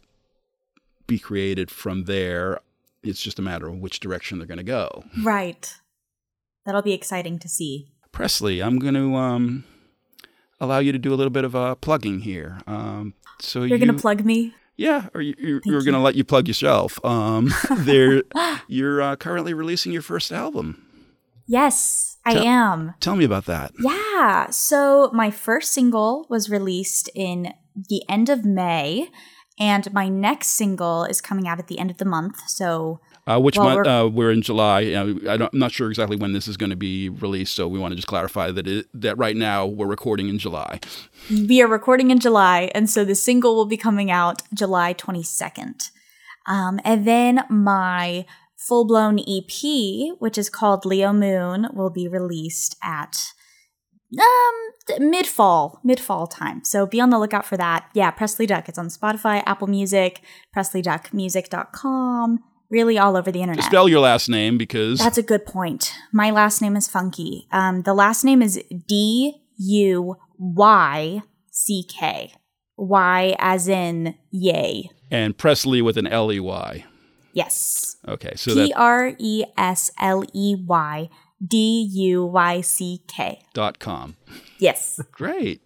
be 1.07 1.19
created 1.19 1.71
from 1.71 2.05
there. 2.05 2.61
It's 3.03 3.23
just 3.23 3.39
a 3.39 3.43
matter 3.43 3.69
of 3.69 3.79
which 3.79 4.01
direction 4.01 4.39
they're 4.39 4.47
going 4.47 4.59
to 4.59 4.65
go. 4.65 5.05
right. 5.23 5.75
That'll 6.67 6.83
be 6.83 6.93
exciting 6.93 7.39
to 7.39 7.49
see. 7.49 7.93
Presley, 8.13 8.61
I'm 8.61 8.79
going 8.79 8.95
to 8.95 9.15
um, 9.15 9.65
allow 10.61 10.81
you 10.81 10.93
to 10.93 10.99
do 10.99 11.15
a 11.15 11.17
little 11.17 11.31
bit 11.31 11.45
of 11.45 11.57
uh, 11.57 11.77
plugging 11.77 12.21
here. 12.21 12.59
Um, 12.67 13.15
so 13.41 13.61
You're 13.61 13.79
you, 13.79 13.87
going 13.87 13.97
to 13.97 14.01
plug 14.01 14.25
me? 14.25 14.55
yeah, 14.77 15.09
or 15.15 15.23
you, 15.23 15.35
you're, 15.39 15.61
you're 15.65 15.83
going 15.83 15.95
to 15.95 16.01
let 16.01 16.15
you 16.15 16.25
plug 16.25 16.47
yourself. 16.47 17.03
Um, 17.05 17.53
there, 17.71 18.23
you're 18.67 19.01
uh, 19.01 19.17
currently 19.17 19.55
releasing 19.55 19.93
your 19.93 20.03
first 20.03 20.31
album. 20.31 20.85
Yes, 21.47 22.19
I 22.27 22.45
am. 22.45 22.95
Tell 23.01 23.17
me 23.17 23.25
about 23.25 23.47
that. 23.47 23.73
Yeah. 23.81 24.51
So 24.51 25.11
my 25.15 25.31
first 25.31 25.73
single 25.73 26.27
was 26.29 26.51
released 26.51 27.09
in 27.15 27.55
the 27.75 28.03
end 28.09 28.29
of 28.29 28.45
May, 28.45 29.09
and 29.59 29.93
my 29.93 30.09
next 30.09 30.49
single 30.49 31.05
is 31.05 31.21
coming 31.21 31.47
out 31.49 31.59
at 31.59 31.67
the 31.67 31.79
end 31.79 31.91
of 31.91 31.99
the 31.99 32.05
month. 32.05 32.37
So 32.49 33.01
Uh, 33.27 33.39
which 33.39 33.57
month? 33.57 33.77
we're- 33.77 33.89
uh, 33.89 34.07
we're 34.07 34.31
in 34.33 34.41
July. 34.43 34.93
Uh, 34.93 35.15
I 35.33 35.37
don't, 35.37 35.53
I'm 35.53 35.59
not 35.59 35.73
sure 35.73 35.89
exactly 35.91 36.17
when 36.17 36.33
this 36.33 36.49
is 36.49 36.57
going 36.57 36.71
to 36.71 36.77
be 36.77 37.09
released, 37.09 37.55
so 37.55 37.69
we 37.69 37.79
want 37.79 37.93
to 37.93 37.97
just 37.97 38.09
clarify 38.09 38.51
that 38.51 38.67
it, 38.67 38.87
that 38.95 39.19
right 39.19 39.37
now 39.37 39.67
we're 39.67 39.87
recording 39.87 40.29
in 40.29 40.39
July. 40.39 40.81
we 41.31 41.61
are 41.63 41.69
recording 41.69 42.11
in 42.11 42.19
July, 42.21 42.71
and 42.75 42.89
so 42.89 43.05
the 43.05 43.15
single 43.15 43.55
will 43.55 43.67
be 43.67 43.77
coming 43.77 44.11
out 44.11 44.43
July 44.55 44.95
22nd. 44.95 45.91
Um, 46.47 46.81
and 46.85 47.05
then 47.07 47.45
my 47.51 48.25
full 48.57 48.87
blown 48.87 49.19
EP, 49.19 50.17
which 50.19 50.39
is 50.39 50.49
called 50.49 50.87
Leo 50.87 51.13
Moon, 51.13 51.69
will 51.75 51.91
be 51.91 52.09
released 52.09 52.77
at 52.83 53.15
um 54.19 54.55
mid 54.99 55.27
fall, 55.27 55.81
mid 55.85 56.01
fall 56.01 56.27
time. 56.27 56.65
So 56.65 56.87
be 56.87 57.01
on 57.01 57.11
the 57.11 57.19
lookout 57.19 57.45
for 57.45 57.57
that. 57.57 57.89
Yeah, 57.95 58.11
Presley 58.11 58.47
Duyck. 58.47 58.69
It's 58.69 58.79
on 58.79 58.89
Spotify, 58.89 59.43
Apple 59.47 59.67
Music, 59.69 60.23
PresleyDuyckMusic.com, 60.57 62.39
really 62.71 62.99
all 62.99 63.17
over 63.17 63.31
the 63.31 63.43
internet. 63.43 63.65
Spell 63.65 63.89
your 63.89 64.01
last 64.01 64.29
name 64.29 64.59
because 64.59 64.99
That's 64.99 65.19
a 65.19 65.23
good 65.23 65.45
point. 65.47 65.95
My 66.13 66.31
last 66.31 66.61
name 66.63 66.77
is 66.77 66.89
Funky. 66.89 67.47
Um, 67.53 67.83
the 67.83 67.95
last 67.95 68.25
name 68.25 68.43
is 68.43 68.63
D 68.87 69.43
U 69.59 70.17
Y 70.39 71.23
C 71.51 71.85
K. 71.89 72.33
Y 72.77 73.35
as 73.39 73.69
in 73.69 74.15
yay. 74.31 74.89
and 75.11 75.37
Presley 75.37 75.83
with 75.83 75.97
an 75.97 76.07
L 76.07 76.31
E 76.33 76.39
Y. 76.39 76.85
Yes. 77.33 77.97
Okay, 78.07 78.33
so 78.37 78.55
P 78.55 78.73
R 78.75 79.15
E 79.19 79.45
S 79.57 79.91
L 79.99 80.25
E 80.33 80.57
Y 80.67 81.09
D 81.47 81.89
U 81.93 82.25
Y 82.27 82.61
C 82.61 83.01
K. 83.07 83.43
dot 83.55 83.79
com. 83.79 84.17
Yes. 84.59 85.01
Great. 85.13 85.63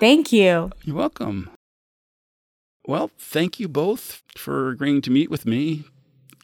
Thank 0.00 0.32
you. 0.32 0.70
You're 0.84 0.96
welcome. 0.96 1.50
Well, 2.86 3.10
thank 3.18 3.58
you 3.58 3.68
both 3.68 4.22
for 4.36 4.68
agreeing 4.68 5.00
to 5.02 5.10
meet 5.10 5.30
with 5.30 5.46
me 5.46 5.84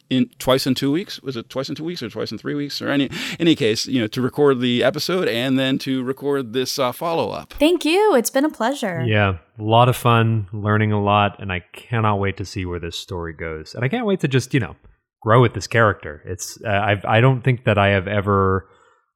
in 0.09 0.29
twice 0.39 0.65
in 0.65 0.75
two 0.75 0.91
weeks. 0.91 1.21
Was 1.21 1.37
it 1.37 1.49
twice 1.49 1.69
in 1.69 1.75
two 1.75 1.83
weeks 1.83 2.01
or 2.01 2.09
twice 2.09 2.31
in 2.31 2.37
three 2.37 2.55
weeks? 2.55 2.81
Or 2.81 2.89
any 2.89 3.09
any 3.39 3.55
case, 3.55 3.85
you 3.85 4.01
know, 4.01 4.07
to 4.07 4.21
record 4.21 4.59
the 4.59 4.83
episode 4.83 5.27
and 5.27 5.59
then 5.59 5.77
to 5.79 6.03
record 6.03 6.53
this 6.53 6.79
uh, 6.79 6.91
follow 6.91 7.29
up. 7.29 7.53
Thank 7.59 7.85
you. 7.85 8.15
It's 8.15 8.29
been 8.29 8.45
a 8.45 8.49
pleasure. 8.49 9.03
Yeah, 9.05 9.37
a 9.59 9.63
lot 9.63 9.87
of 9.87 9.95
fun, 9.95 10.47
learning 10.51 10.91
a 10.91 11.01
lot, 11.01 11.39
and 11.39 11.51
I 11.51 11.59
cannot 11.73 12.19
wait 12.19 12.37
to 12.37 12.45
see 12.45 12.65
where 12.65 12.79
this 12.79 12.97
story 12.97 13.33
goes. 13.33 13.75
And 13.75 13.85
I 13.85 13.87
can't 13.87 14.05
wait 14.05 14.19
to 14.21 14.27
just 14.27 14.53
you 14.53 14.59
know 14.59 14.75
grow 15.21 15.41
with 15.41 15.53
this 15.53 15.67
character. 15.67 16.21
It's 16.25 16.57
uh, 16.65 16.69
I've, 16.69 17.05
I 17.05 17.21
don't 17.21 17.43
think 17.43 17.65
that 17.65 17.77
I 17.77 17.89
have 17.89 18.07
ever 18.07 18.67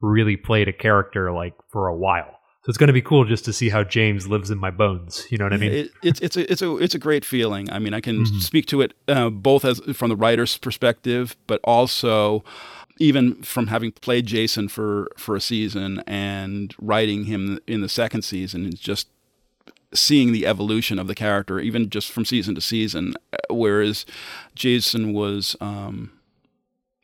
really 0.02 0.38
played 0.38 0.68
a 0.68 0.74
character 0.74 1.32
like 1.32 1.54
for 1.72 1.88
a 1.88 1.96
while. 1.98 2.32
So 2.64 2.70
it's 2.70 2.78
going 2.80 2.88
to 2.88 2.94
be 2.94 3.02
cool 3.02 3.26
just 3.26 3.46
to 3.46 3.54
see 3.54 3.70
how 3.70 3.84
James 3.84 4.28
lives 4.28 4.50
in 4.50 4.58
my 4.58 4.72
bones. 4.72 5.28
You 5.30 5.38
know 5.38 5.46
what 5.46 5.54
I 5.54 5.58
mean? 5.58 5.72
it, 5.72 5.92
it's 6.02 6.20
it's 6.20 6.36
a 6.38 6.52
it's 6.52 6.62
a 6.64 6.78
it's 6.78 6.96
a 6.96 7.00
great 7.00 7.24
feeling. 7.24 7.70
I 7.72 7.78
mean, 7.80 7.94
I 7.94 8.02
can 8.02 8.24
Mhm. 8.26 8.42
speak 8.42 8.66
to 8.68 8.82
it 8.82 8.94
uh, 9.08 9.30
both 9.30 9.64
as 9.66 9.80
from 9.94 10.10
the 10.10 10.16
writer's 10.16 10.58
perspective, 10.58 11.36
but 11.48 11.60
also 11.64 12.44
even 12.98 13.36
from 13.44 13.68
having 13.68 13.92
played 13.92 14.26
Jason 14.26 14.68
for 14.68 15.10
for 15.18 15.36
a 15.36 15.42
season 15.42 16.02
and 16.08 16.74
writing 16.80 17.26
him 17.26 17.60
in 17.68 17.82
the 17.82 17.90
second 17.90 18.24
season, 18.24 18.66
it's 18.66 18.80
just 18.80 19.10
seeing 19.96 20.32
the 20.32 20.46
evolution 20.46 21.00
of 21.00 21.08
the 21.08 21.16
character, 21.16 21.60
even 21.60 21.90
just 21.90 22.12
from 22.12 22.26
season 22.26 22.56
to 22.56 22.62
season. 22.62 23.16
uh, 23.34 23.38
Whereas 23.50 24.06
Jason 24.54 25.14
was 25.14 25.56
um, 25.62 26.12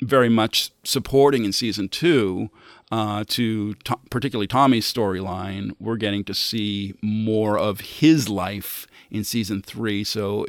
very 0.02 0.30
much 0.30 0.72
supporting 0.84 1.46
in 1.46 1.54
season 1.54 1.90
two. 1.90 2.50
Uh, 2.92 3.24
to 3.26 3.74
particularly 4.10 4.48
Tommy's 4.48 4.92
storyline, 4.92 5.72
we're 5.80 5.96
getting 5.96 6.26
to 6.26 6.34
see 6.34 6.94
more 7.02 7.58
of 7.58 7.80
his 7.80 8.28
life 8.28 8.86
in 9.10 9.24
season 9.24 9.62
three. 9.62 10.04
So 10.04 10.46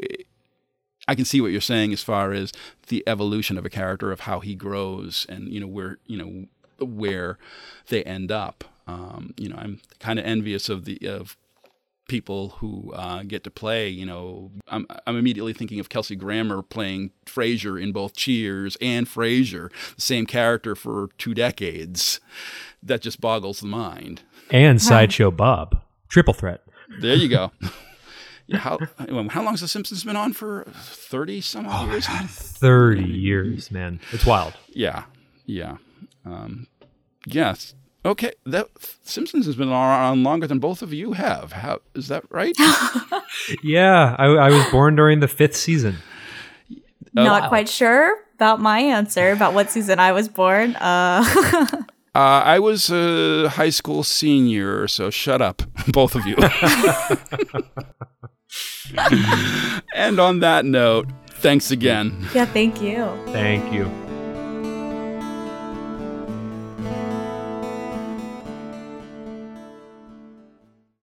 I 1.07 1.15
can 1.15 1.25
see 1.25 1.41
what 1.41 1.53
you're 1.53 1.61
saying 1.61 1.93
as 1.93 2.03
far 2.03 2.33
as 2.33 2.53
the 2.89 3.05
evolution 3.07 3.59
of 3.59 3.65
a 3.65 3.71
character, 3.71 4.11
of 4.11 4.21
how 4.21 4.41
he 4.41 4.55
grows, 4.57 5.27
and 5.29 5.53
you 5.53 5.61
know 5.61 5.67
where 5.67 5.99
you 6.07 6.17
know 6.17 6.47
where 6.85 7.39
they 7.89 8.03
end 8.05 8.33
up. 8.33 8.65
Um, 8.87 9.35
you 9.37 9.49
know, 9.49 9.57
I'm 9.57 9.81
kind 10.01 10.19
of 10.19 10.25
envious 10.25 10.69
of 10.69 10.85
the 10.85 10.99
of 11.07 11.37
people 12.13 12.51
who 12.59 12.93
uh, 12.93 13.23
get 13.23 13.43
to 13.43 13.51
play. 13.51 13.89
You 13.89 14.05
know, 14.05 14.51
I'm 14.69 14.87
I'm 15.07 15.17
immediately 15.17 15.55
thinking 15.55 15.81
of 15.81 15.89
Kelsey 15.89 16.15
Grammer 16.15 16.61
playing 16.61 17.11
Frasier 17.25 17.83
in 17.83 17.91
both 17.91 18.15
Cheers 18.15 18.77
and 18.83 19.07
Frasier, 19.07 19.71
the 19.95 20.01
same 20.03 20.27
character 20.27 20.75
for 20.77 21.09
two 21.17 21.33
decades. 21.33 22.21
That 22.83 23.01
just 23.01 23.19
boggles 23.19 23.61
the 23.61 23.67
mind. 23.67 24.23
And 24.51 24.83
Sideshow 24.83 25.31
Bob. 25.31 25.81
Triple 26.09 26.35
threat. 26.35 26.61
There 27.01 27.17
you 27.17 27.29
go. 27.29 27.53
yeah, 28.47 28.59
how 28.59 28.79
how 29.31 29.43
long's 29.43 29.63
The 29.63 29.69
Simpsons 29.69 30.05
been 30.05 30.17
on 30.17 30.35
for? 30.35 30.67
Thirty 30.75 31.41
some 31.41 31.67
odd 31.67 31.89
years. 31.91 32.09
now? 32.09 32.27
30 32.27 33.05
years, 33.05 33.71
man. 33.71 34.01
It's 34.13 34.27
wild. 34.27 34.53
Yeah, 34.69 35.05
yeah, 35.47 35.79
um, 36.27 36.67
yes. 37.27 37.75
Okay, 38.05 38.33
that 38.47 38.69
Simpsons 39.05 39.47
has 39.47 39.55
been 39.55 39.69
on 39.69 40.25
longer 40.25 40.47
than 40.49 40.59
both 40.59 40.83
of 40.83 40.93
you 40.93 41.13
have. 41.13 41.53
How 41.53 41.81
is 41.95 42.09
that 42.09 42.25
right? 42.31 42.57
Yeah, 43.63 44.15
I, 44.19 44.27
I 44.27 44.51
was 44.51 44.65
born 44.71 44.95
during 44.95 45.21
the 45.21 45.29
fifth 45.29 45.57
season. 45.57 45.97
Not 47.15 47.43
wow. 47.43 47.49
quite 47.49 47.69
sure 47.69 48.19
about 48.35 48.61
my 48.61 48.79
answer 48.79 49.33
about 49.33 49.55
what 49.55 49.71
season 49.71 49.99
I 49.99 50.13
was 50.13 50.29
born. 50.29 50.77
Uh, 50.77 51.67
Uh, 52.15 52.43
I 52.45 52.59
was 52.59 52.91
a 52.91 53.49
high 53.49 53.71
school 53.71 54.03
senior, 54.03 54.87
so 54.87 55.09
shut 55.09 55.41
up, 55.41 55.63
both 55.89 56.15
of 56.15 56.27
you. 56.27 56.37
and 59.95 60.21
on 60.21 60.41
that 60.41 60.67
note, 60.67 61.09
thanks 61.41 61.71
again. 61.71 62.29
yeah, 62.35 62.45
thank 62.45 62.83
you. 62.83 63.09
Thank 63.29 63.73
you. 63.73 63.91